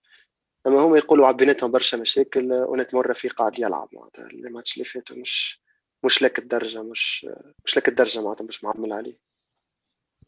[0.68, 5.62] أما هم يقولوا بيناتهم برشا مشاكل ونتمر رفيق قاعد يلعب معناتها الماتش اللي فاتوا مش
[6.06, 7.28] مش لك الدرجة مش
[7.66, 9.20] مش لك الدرجة معناتها مش معمل عليه.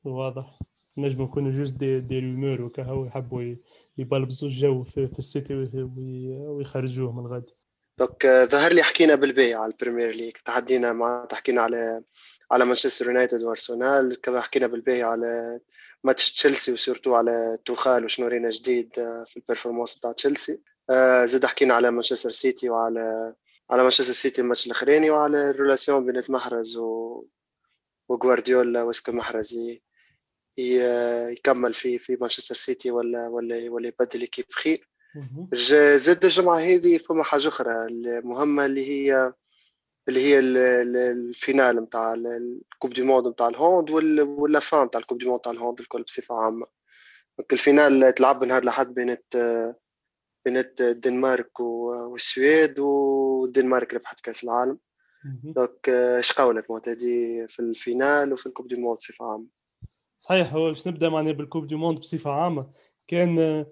[0.04, 0.60] واضح.
[0.98, 3.56] نجم يكونوا juste des, des rumeurs وكهو يحبوا
[3.98, 5.54] يبلبزوا الجو في, في السيتي
[6.48, 7.54] ويخرجوه من غادي
[8.00, 12.04] donc ظهر لي حكينا بالباهي على البريمير ليج تحدينا مع حكينا على
[12.52, 15.60] على مانشستر يونايتد وأرسنال كما حكينا بالباهي على
[16.04, 18.90] ماتش تشيلسي و surtout على توخال وشنو رينا جديد
[19.28, 20.62] في ال performance بتاع تشيلسي.
[20.90, 23.36] آه، زاد حكينا على مانشستر سيتي وعلى
[23.72, 27.24] على مانشستر سيتي الماتش الأخراني وعلى ال relation بين محرز و
[28.10, 29.56] وغوارديولا و est-ce que محرز
[30.58, 34.90] يكمل في في مانشستر سيتي ولا ولا ولا يبدل كيف خير.
[35.96, 37.86] زاد الجمعة هذه فما حاجة أخرى.
[37.86, 39.34] المهمة اللي هي
[40.10, 45.00] اللي هي ال finale نتاع ال coupe du monde نتاع ال hand ولا finale نتاع
[45.00, 46.66] ال coupe du monde نتاع ال hand الكل بصفة عامة.
[47.52, 49.18] ال finale تلعب نهار الأحد بين
[50.46, 54.80] بين الدنمارك والسويد والدنمارك ربحت كأس العالم.
[55.44, 59.46] donc إيش قولك معتدي في ال finale وفي ال coupe du monde بصفة عامة؟
[60.18, 62.70] صحيح هو باش نبدأ معناها بال coupe du monde بصفة عامة.
[63.08, 63.66] كان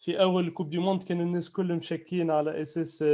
[0.00, 3.04] في أول coupe du monde كان الناس كلهم شاكين على أساس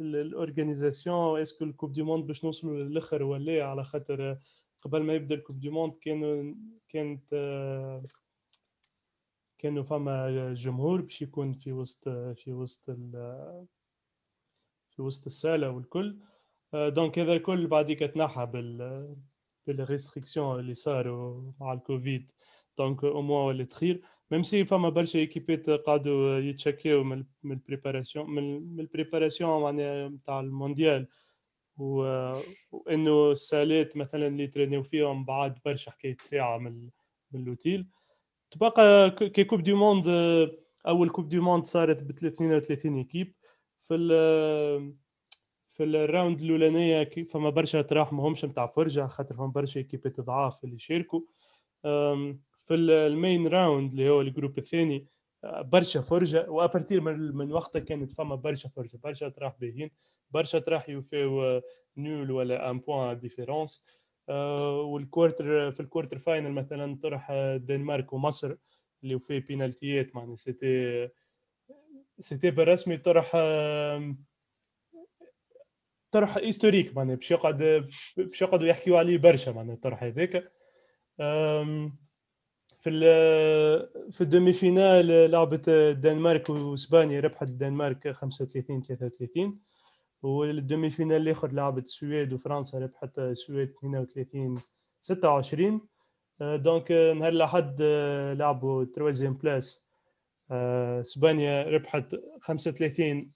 [0.00, 4.38] ال organisation est-ce que ال coupe du monde باش نوصلوا للآخر ولا على خاطر
[4.82, 6.54] قبل ما يبدأ ال coupe du monde كانوا
[6.88, 7.34] كانت
[9.58, 12.90] كانوا فما جمهور باش يكون في وسط في وسط
[14.90, 16.18] في وسط السالة والكل.
[16.74, 19.16] donc هذا الكل بعديك تنحى بال
[19.66, 22.30] بال restrictions اللي صاروا مع الكوفيد.
[22.78, 24.00] donc au moins ولات خير
[24.30, 30.40] même si فما برشا ايكيبات قعدوا يتشكيو من ال préparation من ال préparation معناها نتاع
[30.40, 31.08] المونديال
[32.72, 36.88] وانه السالات مثلا اللي ترينيو فيهم بعد برشا حكايه ساعه من
[37.32, 37.86] من l'hôtel
[38.50, 40.08] تبقى كي coupe du monde
[40.88, 43.34] اول coupe du monde صارت ب 32 équipes
[43.78, 44.94] في ال
[45.68, 50.64] في ال round الاولانيه فما برشا تراح ماهمش نتاع فرجه خاطر فما برشا ايكيبات ضعاف
[50.64, 51.20] اللي شاركوا
[52.56, 55.06] في ال main round اللي هو ال groupe الثاني
[55.44, 59.90] برشا فرجة و à partir من, من وقتها كانت فما برشا فرجة برشا تراح باهيين
[60.30, 61.62] برشا تراح يوفيو
[61.96, 63.84] nul ولا un point différence
[64.28, 68.56] وال quarter في ال quarter final مثلا طرح الدنمارك ومصر
[69.04, 71.08] اللي في بينالتيات معناها c'était
[72.20, 73.36] c'était بالرسمي طرح
[76.10, 80.52] طرح historique معناها باش يقعد باش يقعدوا يحكيوا عليه برشا معناها الطرح هذاك.
[82.80, 82.90] في
[84.10, 89.58] في ال demi-finale لعبت الدنمارك وإسبانيا ربحت الدنمارك 35 33
[90.22, 94.54] وال demi-finale الآخر لعبت السويد وفرنسا ربحت السويد 32
[95.00, 95.80] 26
[96.40, 97.82] donc نهار الأحد
[98.38, 99.86] لعبوا troisième place.
[101.00, 103.32] إسبانيا ربحت 35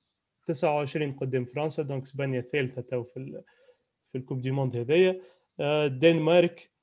[0.47, 1.83] 29 قدام فرنسا.
[1.83, 3.43] donc إسبانيا ثالثة تو في
[4.05, 5.21] في ال coupe du monde هذايا.
[5.61, 6.74] الدنمارك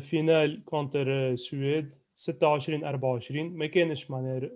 [0.00, 4.50] finale contre السويد 26 24 ما كانش معناها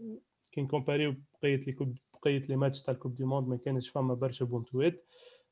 [0.52, 4.14] كي نكومباريو بقيه les بقيه les matchs تاع ال coupe du monde ما كانش فما
[4.14, 5.02] برشا بونتوات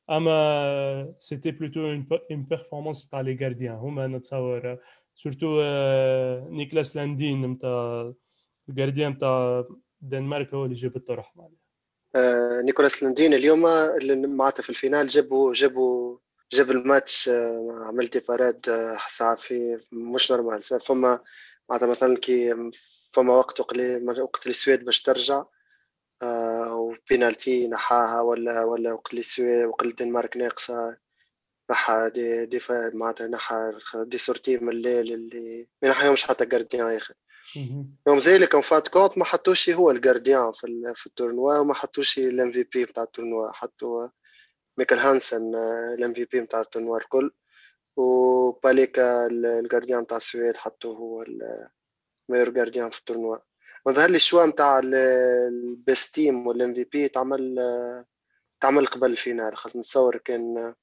[0.09, 1.79] أما c'était plutôt
[2.31, 4.77] une performance تاع les gardiens هما نتصور
[5.15, 5.61] surtout
[6.49, 8.13] نيكلاس لاندين نتاع
[8.69, 9.63] ال gardien نتاع
[10.01, 12.61] الدنمارك هو اللي جاب الطرح معناها.
[12.61, 13.61] نيكولاس لاندين اليوم
[14.37, 16.17] معناتها في ال finale جابوا جابوا
[16.51, 21.19] جاب الماتش آه، عملت parades آه، ساعة في مش normal فما
[21.69, 22.71] معناتها مثلا كي
[23.11, 23.59] فما وقت
[24.19, 25.43] وقت السويد باش ترجع
[26.23, 30.97] آه، وبينالتي نحاها ولا ولا وقت السويد وقت الدنمارك ناقصة
[31.71, 32.59] نحى دي دي
[32.93, 37.13] معناتها نحى دي سورتي من الليل اللي ما نحيهمش حتى جارديان ياخذ
[38.07, 42.51] يوم ذلك ان فات كونت ما حطوش هو الجارديان في, في التورنوا وما حطوش الام
[42.51, 44.07] في بي بتاع التورنوا حطوا
[44.77, 45.55] ميكل هانسن
[45.97, 47.31] الام في بي نتاع التورنوا الكل
[47.95, 51.23] وباليكا ال gardien نتاع السويد حطوه هو
[52.29, 53.37] ال meilleur gardien في ال tournoi
[53.85, 57.55] وظهر لي ال choix نتاع ال best team وال MVP تعمل
[58.59, 59.57] تعمل قبل ال finale.
[59.57, 60.73] خاطر نتصور كان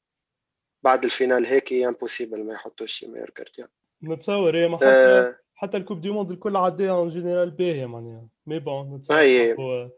[0.83, 3.69] بعد ال finale هيك impossible ما يحطوش meilleur gardien
[4.03, 7.87] نتصور إيه ما حتى آه حتى ال coupe du monde الكل عداها en général باهية
[7.87, 8.29] معناها.
[8.47, 9.91] mais bon نتصور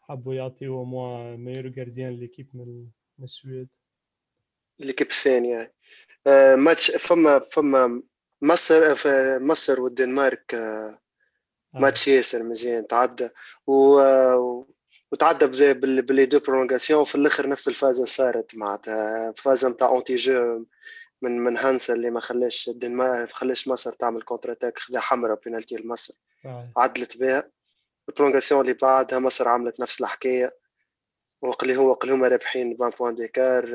[0.00, 2.86] حبوا يعطيو au moins meilleur gardien l'équipe من
[3.20, 3.68] من السويد.
[4.78, 5.72] l'équipe الثانية
[6.26, 8.02] آه ماتش فما فما
[8.42, 10.98] مصر في مصر والدنمارك آه,
[11.74, 11.78] آه.
[11.78, 13.28] ماتش ياسر مزيان تعدى.
[13.66, 14.00] و
[15.12, 19.32] وتعدى باللي deux prolongations في الآخر نفس الفازة صارت معناتها.
[19.36, 20.64] فازة نتاع anti-jeu
[21.22, 25.76] من من هانسا اللي ما خلاش الدنمارك ما خلاش مصر تعمل contre-attaque خذا حمراء بينالتي
[25.76, 26.14] لمصر.
[26.76, 27.50] عدلت بها.
[28.08, 30.59] ال prolongation اللي بعدها مصر عملت نفس الحكاية.
[31.42, 33.66] وقلي هو قلي هما رابحين ب un point d'écart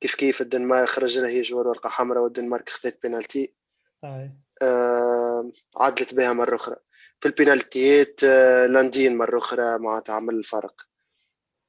[0.00, 3.54] كيف كيف الدنمارك خرج لها هي joueur ورقة حمراء والدنمارك خذت بينالتي.
[4.62, 6.76] آه عدلت بها مرة أخرى.
[7.20, 10.82] في البينالتيات آه لاندين مرة أخرى معناتها عمل الفرق.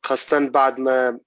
[0.04, 1.20] خاصة بعد ما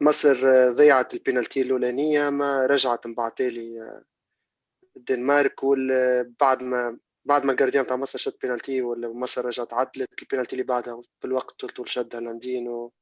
[0.00, 4.04] مصر آه، ضيعت البينالتي الأولانية ما رجعت من بعد تالي آه،
[4.96, 5.54] الدنمارك
[6.40, 6.98] بعد ما
[7.30, 11.60] بعد ما ال gardien تاع مصر شد بينالتي ومصر رجعت عدلت البينالتي اللي بعدها بالوقت
[11.60, 12.92] طول طول شدها لاندين و...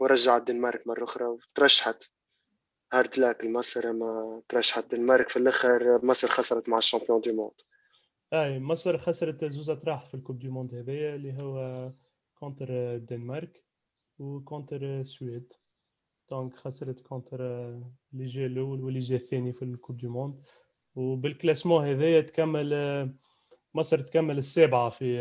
[0.00, 2.04] ورجع الدنمارك مرة أخرى وترشحت.
[2.92, 7.60] hard luck لمصر ما ترشحت الدنمارك في الآخر مصر خسرت مع ال champion du monde.
[8.32, 11.92] أي مصر خسرت زوز أطراح في ال coupe du monde هذايا اللي هو
[12.34, 13.64] contre الدنمارك
[14.18, 15.52] و contre السويد
[16.30, 17.40] donc خسرت contre
[18.12, 20.40] اللي جا الأول واللي جا الثاني في ال coupe du monde.
[20.94, 23.14] وبال classement هذايا تكمل
[23.74, 25.18] مصر تكمل السابعة في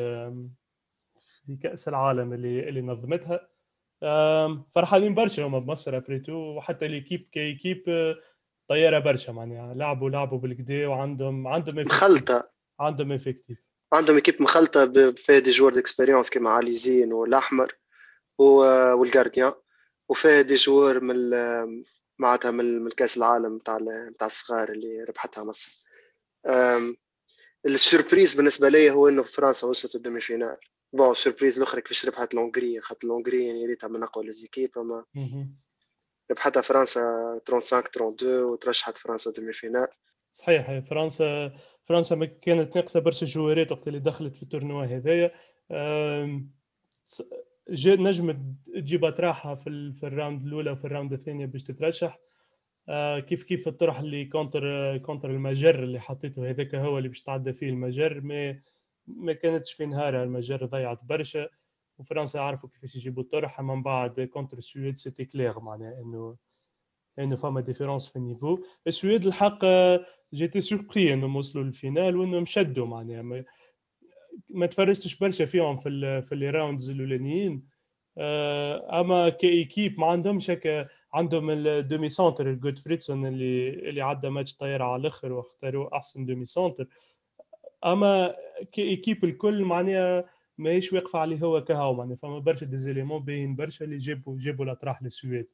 [1.45, 3.49] في كأس العالم اللي اللي نظمتها.
[4.71, 7.83] فرحانين برشا هما بمصر après tout وحتى l'équipe ك équipe
[8.67, 9.73] طيارة برشا معناها.
[9.73, 12.51] لعبوا لعبوا بالكدا وعندهم عندهم مخلطة.
[12.79, 13.57] عندهم effectif
[13.93, 17.75] عندهم équipe مخلطة فيها des joueurs d'expérience كيما علي زين والأحمر
[18.39, 19.53] وال gardien
[20.09, 21.15] وفيها des joueurs من
[22.21, 23.77] معناتها من كأس العالم تاع
[24.19, 25.85] تاع الصغار اللي ربحتها مصر.
[27.65, 30.57] ال surprise بالنسبة لي هو إنه فرنسا وصلت ال demi-finale
[30.93, 34.77] bon ال surprise الاخرى كيفاش ربحت l'Hongrie خاطر l'Hongrie يعني ريتها من أقوى les équipes
[34.77, 35.05] اما
[36.31, 37.01] ربحتها فرنسا
[37.47, 39.87] 35 32 وترشحت فرنسا demi-finale
[40.31, 41.51] صحيح فرنسا
[41.83, 45.31] فرنسا ما كانت ناقصة برشا جوارات وقت اللي دخلت في ال tournoi هذايا.
[47.69, 52.19] نجم تجيب أطراحها في, في ال round الأولى وفي ال round الثانية باش تترشح.
[52.89, 57.53] آه كيف كيف الطرح اللي contre contre المجر اللي حطيته؟ هذاك هو اللي باش تعدى
[57.53, 58.21] فيه المجر.
[58.21, 58.59] ما
[59.07, 61.49] ما كانتش في نهارها المجر ضيعت برشا.
[61.99, 63.61] وفرنسا عرفوا كيفاش يجيبوا الطرح.
[63.61, 66.35] من بعد contre السويد c'était clair معناها إنه
[67.19, 68.59] إنه فما différence في ال niveau.
[68.87, 69.65] السويد الحق
[70.33, 73.43] j'étais surpris إنهم وصلوا لل finale وإنهم شدوا معناها.
[74.49, 77.71] ما تفرجتش برشا فيهم في في les rounds الأولانيين.
[78.17, 84.55] آه، أما ك équipe ما عندهمش هكا عندهم ال demi-centre الجوتفريدسون اللي اللي عدى ماتش
[84.55, 86.87] طايرة على الأخر واختاروا أحسن demi-centre
[87.85, 88.35] أما
[88.71, 93.55] ك équipe الكل معناها ماهيش واقفة عليه هو كهو معناها فما برشا des éléments باين
[93.55, 95.47] برشا اللي جابوا جابوا الأطراح للسويد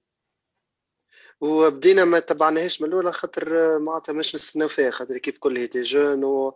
[1.41, 6.23] وبدينا ما تبعناهاش من الأولى خاطر معناتها مش نستناو فيها خاطر l'équipe كل هي jeune
[6.23, 6.55] و...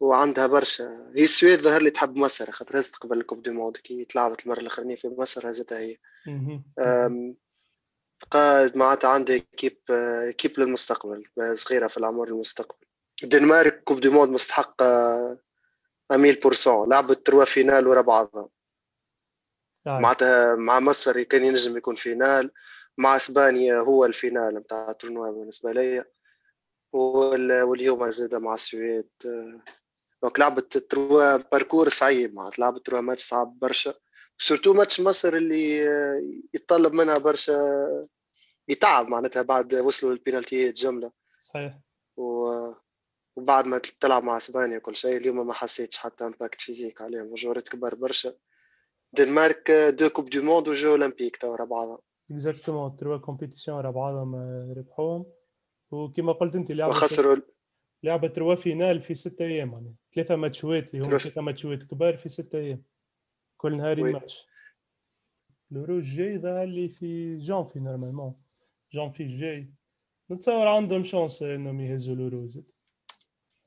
[0.00, 1.12] وعندها برشا.
[1.16, 4.42] هي السويد ظهر لي تحب مصر خاطر هزت قبل ال coupe du monde كي تلعبت
[4.44, 5.96] المرة الأخرانية في مصر هزتها هي.
[8.30, 9.78] قائد معناتها عندها équipe
[10.38, 11.22] équipe للمستقبل
[11.54, 12.86] صغيرة في العمر المستقبل
[13.22, 15.38] الدنمارك coupe du monde مستحقه
[16.12, 16.88] à mille pour cent.
[16.90, 18.48] لعبت trois finales ورا بعضها.
[19.86, 20.00] آه.
[20.00, 22.50] معناتها مع مصر كان ينجم يكون finale.
[22.98, 26.04] مع إسبانيا هو ال finale نتاع ال tournoi بالنسبة لي
[26.92, 29.08] واليوم زاد مع السويد
[30.22, 33.94] donc لعبت trois parcours صعيب معناتها لعبت trois matchs صعب برشا
[34.38, 35.86] surtout ماتش مصر اللي
[36.54, 37.58] يتطلب منها برشا
[38.68, 41.78] يتعب معناتها بعد وصلوا للبينالتيات جمله صحيح
[42.16, 42.50] و...
[43.36, 45.16] وبعد ما تلعب مع إسبانيا كل شيء.
[45.16, 48.32] اليوم ما حسيتش حتى impact physique عليهم جوارات كبار برشا.
[49.12, 51.98] دنمارك deux coupes du monde و jeux olympiques تو ورا بعضها
[52.30, 54.34] exactement trois compétitions ورا بعضهم
[54.78, 55.26] ربحوهم.
[55.90, 57.36] وكما قلت أنت لعبه وخسروا
[58.02, 61.40] لعبة trois finales في ستة أيام يعني ثلاثة ماتشوات هم ثلاثة.
[61.40, 62.82] ماتشوات كبار في ستة أيام.
[63.56, 64.46] كل نهار ماتش.
[65.70, 68.34] l'Euro الجاي ظهر لي في جانفي normalement
[68.92, 69.70] جانفي الجاي
[70.30, 72.70] نتصور عندهم chance انهم يهزوا l'Euro زد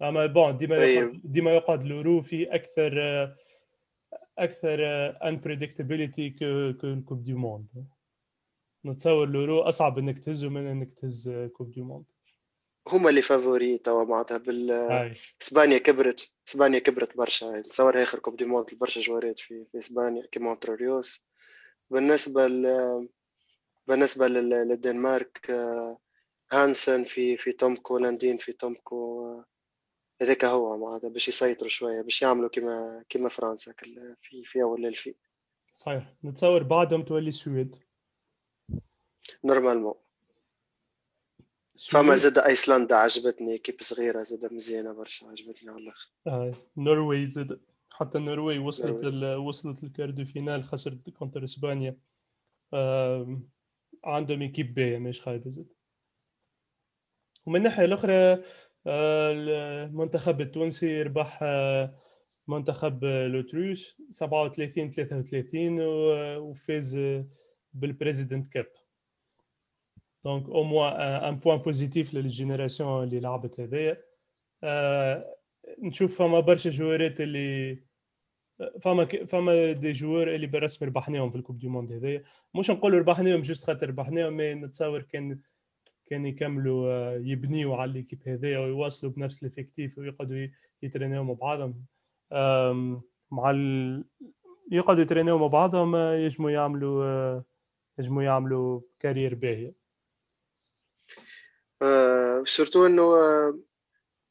[0.01, 2.93] اما bon ديما يقعد ديما يقعد l'Euro في أكثر
[4.37, 4.79] أكثر
[5.27, 7.67] unpredictability que ال coupe du monde
[8.85, 12.05] نتصور l'Euro اصعب انك تهزه من انك تهز coupe du monde
[12.89, 14.71] هما اللي favoris توا معناتها بال
[15.41, 17.59] إسبانيا كبرت إسبانيا كبرت برشا.
[17.59, 21.25] نتصور آخر كوب دي موند برشا جوارات في في إسبانيا كيما تروريوس
[21.89, 22.63] بالنسبة ل...
[23.87, 25.51] بالنسبة للدنمارك
[26.51, 29.43] هانسن في في تومكو لاندين في تومكو
[30.21, 33.73] هذاك هو معناتها باش يسيطروا شوية باش يعملوا كما كما فرنسا
[34.21, 35.15] في في أول الفي
[35.73, 36.13] صحيح.
[36.23, 37.75] نتصور بعدهم تولي السويد
[39.43, 39.93] نورمالمون
[41.87, 46.11] فما زاد أيسلندا عجبتني équipe صغيرة زاد مزيانة برشا عجبتني على الأخر.
[46.27, 46.51] آه.
[46.77, 47.59] نرويج زاد
[47.93, 49.35] حتى النرويج وصلت ال...
[49.35, 51.97] وصلت ال quart de finale خسرت contre إسبانيا.
[52.73, 53.41] آه...
[54.05, 55.67] عندهم équipe باهيه مش خايبة زاد.
[57.47, 58.43] ومن الناحية الأخرى
[58.87, 61.43] آه، المنتخب التونسي ربح
[62.47, 65.79] منتخب l'Autriche 37 33
[66.37, 66.99] وفاز
[67.73, 68.67] بال President Cup.
[70.25, 74.03] donc au moins un point positif لل génération اللي لعبت هذايا
[75.79, 77.79] نشوف فما برشا جوارات اللي
[78.81, 82.23] فما فما des joueurs اللي بالرسمي ربحناهم في ال coupe du monde هذايا.
[82.55, 85.39] مش نقول ربحناهم juste خاطر ربحناهم mais نتصور كان
[86.05, 90.47] كان يكملوا آه، يبنيوا على l'équipe هذايا ويواصلوا بنفس ال effectif ويقعدوا
[90.83, 91.85] يترينيو مع بعضهم.
[93.31, 94.03] مع ال...
[94.71, 97.45] يقعدوا يترينيو مع بعضهم آه، يجموا يعملوا آه،
[97.99, 99.78] يجموا يعملوا carrière باهية.
[101.81, 103.13] آه surtout إنه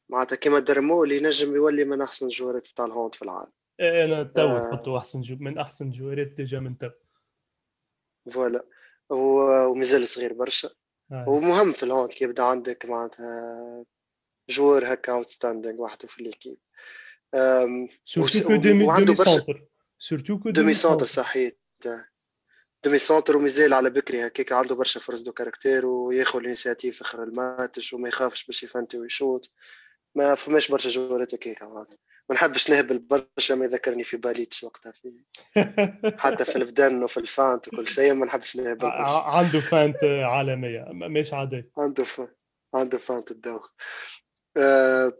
[0.09, 3.51] معناتها كيما درمو اللي نجم يولي من أحسن الجوارات بتاع ال hand في العالم.
[3.79, 6.89] إيه، أنا تو نحطو أحسن جو من أحسن الجوارات déjà من تو.
[8.31, 8.61] voilà.
[9.09, 10.69] ومازال صغير برشا.
[11.11, 11.29] آه.
[11.29, 13.85] ومهم في ال hand كي يبدا عندك معناتها
[14.49, 16.57] joueur هكا outstanding وحده في l'équipe
[18.03, 19.67] surtout que demi-centre
[19.97, 21.59] surtout que demi-centre صحيت
[22.83, 27.93] demi-centre ومازال على بكري هكاك عنده برشا force de caractère وياخذ ال initiative اخر الماتش
[27.93, 29.51] وما يخافش باش يفنتي ويشوط.
[30.15, 31.63] ما فماش برشا جوارات هكاك
[32.29, 35.23] ما نحبش نهبل برشا ما يذكرني في باليتش وقتها في
[36.23, 39.23] حتى في الفدن وفي ال feinte وكل شيء ما نحبش نهبل برشا.
[39.27, 41.71] عنده feinte عالمية مش عادي.
[41.77, 42.35] عنده feinte
[42.75, 43.71] عنده feinte تدوخ.
[44.57, 45.13] آه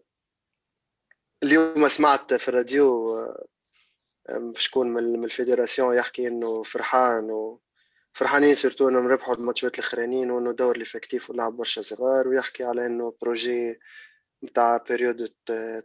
[1.43, 3.01] اليوم سمعت في الراديو
[4.55, 7.61] شكون من ال fédération يحكي إنه فرحان و
[8.13, 13.13] فرحانين surtout إنهم ربحوا الماتشات الأخرانيين وإنه دور l'effectif ولعب برشا صغار ويحكي على إنه
[13.21, 13.79] projet
[14.43, 15.33] نتاع période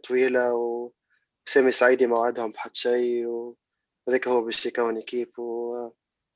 [0.07, 0.53] طويلة
[1.47, 5.75] وسامي سعيدي ما وعدهم بحد شيء وهذاك هو باش يكون équipe و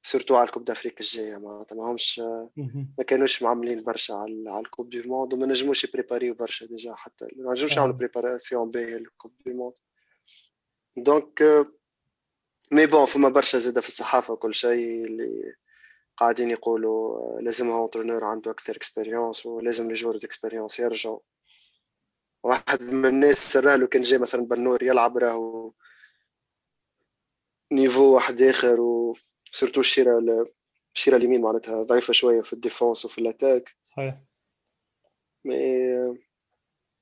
[0.04, 2.20] surtout على ال coupe d'Afrique الجاية معناتها ما همش
[2.98, 7.28] ما كانوش معملين برشا على ال coupe du monde وما نجموش يبريباريو برشا déjà حتى
[7.36, 9.74] ما نجموش يعملوا préparation باهيه لل coupe du monde.
[10.98, 11.44] donc
[12.72, 15.54] mais bon فما برشا زاده في الصحافة وكل شيء اللي
[16.18, 21.20] قاعدين يقولوا لازم entraîneur عنده أكثر expérience ولازم ال joueurs expérience يرجعوا
[22.44, 25.74] واحد من الناس سرها له كان جاي مثلا بنور يلعب راهو
[27.72, 30.46] niveau واحد آخر و surtout الشيره
[30.96, 33.76] الشيره اليمين معناتها ضعيفة شوية في ال défense وفي ال attaque.
[33.82, 34.18] صحيح.
[35.46, 35.58] mais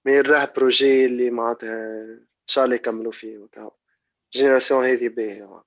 [0.06, 3.77] mais راه projet اللي معناتها إن شاء الله يكملوا فيه وكاو
[4.38, 5.64] génération هذه باهيه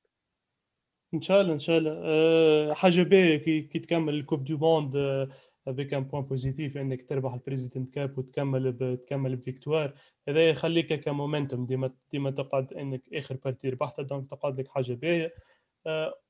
[1.14, 2.00] إن شاء الله إن شاء الله.
[2.04, 4.96] أه حاجة باهيه كي, تكمل ال coupe du monde
[5.68, 9.94] avec un point positif إنك تربح ال President's Cup وتكمل تكمل ب victoire.
[10.28, 14.92] هذا يخليك ك momentum ديما ديما تقعد إنك آخر partie ربحتها donc تقعد لك حاجة
[14.92, 15.34] باهيه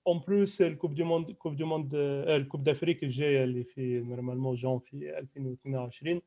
[0.07, 4.01] en plus ال coupe du monde coupe du monde ال coupe d'Afrique الجاية اللي في
[4.01, 6.21] normalement juin في 2022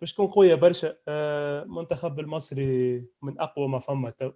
[0.00, 4.32] باش تكون قوية برشا المنتخب المصري من أقوى ما فما تو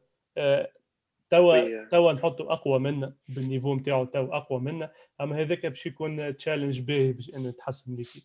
[1.30, 4.92] توا توا نحطوا أقوى منا بال niveau نتاعو توا أقوى منا.
[5.20, 8.22] أما هذاك باش يكون challenge باهي باش إنه تحسن l'équipe.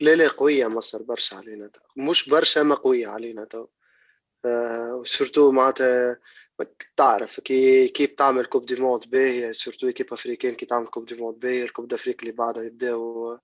[0.00, 1.80] لا لا قوية مصر برشا علينا تو.
[1.96, 3.66] مش برشا ما قوية علينا تو
[4.44, 6.20] آه surtout معناتها
[6.96, 11.14] تعرف كي كي بتعمل coupe du monde باهية surtout équipe africaine كي تعمل coupe du
[11.14, 13.38] monde باهية ال coupe d'Afrique اللي بعدها يبداو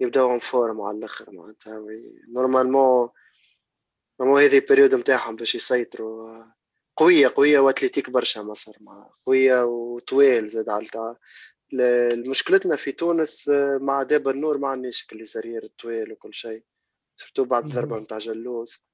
[0.00, 1.86] يبداو en forme على الأخر معناتها.
[2.28, 3.10] normalement
[4.20, 6.55] normalement هذه ال période نتاعهم باش يسيطروا
[6.96, 11.16] قوية قوية و athlétique برشا مصر مع قوية وطويل زاد على
[12.26, 13.48] مشكلتنا في تونس
[13.80, 16.64] مع دابا النور ما عندناش كل زرير الطويل وكل شيء
[17.16, 18.86] سورتو بعد الضربة نتاع جلوز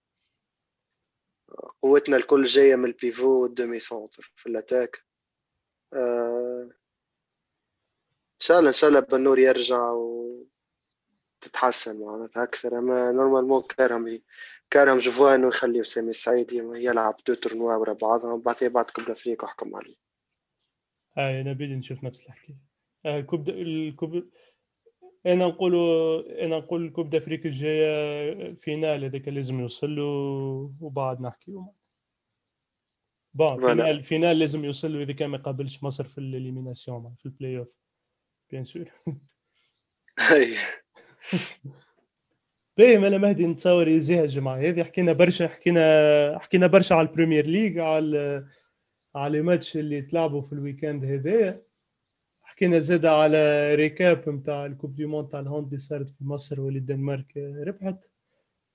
[1.83, 5.05] قوتنا الكل جاية من البيفو والدومي سونتر في الأتاك.
[5.95, 6.63] آه،
[8.33, 9.93] إن شاء الله إن شاء الله بنور يرجع
[11.43, 14.21] وتتحسن معناتها أكثر أما نورمالمون كارهم
[14.71, 19.77] كارم جوان ويخلي سامي سعيد يلعب دو تورنوا ورا بعضهم بعدين بعد كوب افريقيا وحكم
[19.77, 19.95] عليه.
[21.17, 22.57] هاي أنا بدي نشوف نفس الحكي
[23.07, 24.31] آه كوب الكوب
[25.27, 25.75] أنا نقول
[26.29, 30.05] أنا نقول ال coupe دافريقيا الجايه finale هذاك لازم يوصل له
[30.81, 31.53] وبعد نحكي
[33.35, 37.27] bon finale finale لازم يوصل له إذا كان ما يقابلش مصر في ال élimination في
[37.27, 37.79] ال play-off
[38.51, 38.91] bien sûr
[42.79, 47.47] باهي مالا مهدي نتصور يزيها الجمعة هذه حكينا برشا حكينا حكينا برشا على ال Premier
[47.47, 48.47] League على
[49.15, 51.63] على الماتش اللي تلعبوا في ال week-end هذايا.
[52.43, 56.25] حكينا زاد على récap نتاع ال coupe du monde تاع ال hand اللي صارت في
[56.25, 57.37] مصر واللي الدنمارك
[57.67, 58.11] ربحت.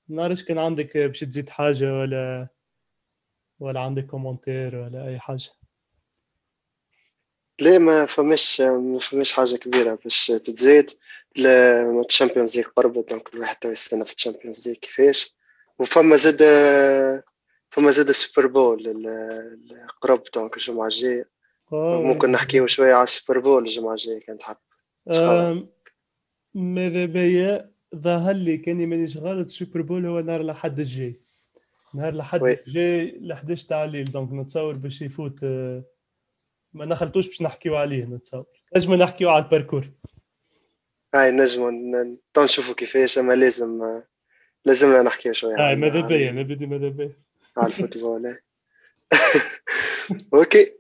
[0.09, 2.47] ما نعرفش كان عندك باش تزيد حاجة ولا
[3.59, 5.49] ولا عندك commentaire ولا أي حاجة؟
[7.61, 10.91] ليه ما فماش ما فماش حاجة كبيرة باش تتزيد.
[11.37, 15.35] ال Champions League قربت donc الواحد تو يستنى في ال Champions League كيفاش.
[15.79, 16.41] وفما زاد
[17.69, 19.07] فما زاد ال Super Bowl
[20.01, 21.29] قرب donc الجمعة الجاية.
[22.03, 24.55] ممكن نحكيو شوية على ال Super Bowl الجمعة الجاية كان تحب
[26.53, 31.15] ماذا بيا ظهر لي كاني مانيش غلط ال Super Bowl هو نهار الأحد الجاي.
[31.95, 35.83] نهار الأحد الجاي ل 11 تاع الليل donc نتصور باش يفوت آه،
[36.77, 38.45] ما نخلطوش باش نحكيو عليه نتصور
[38.75, 39.89] نجم نحكيو على ال parcours.
[41.15, 44.01] هاي نجم نشوفوا كيفاش أما لازم
[44.65, 47.11] لازمنا نحكيو شوية هاي ماذا بيا أنا بدي ماذا بيا.
[47.57, 48.37] على ال football
[50.33, 50.71] OK.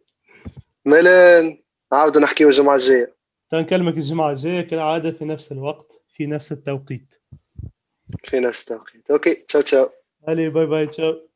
[0.85, 1.57] مالا
[1.91, 3.15] نعاودوا نحكيو الجمعة الجاية.
[3.49, 7.13] تنكلمك الجمعة الجاية كالعادة في نفس الوقت في نفس التوقيت.
[8.23, 9.11] في نفس التوقيت.
[9.11, 9.89] OK ciao ciao.
[10.27, 11.29] علي bye bye ciao.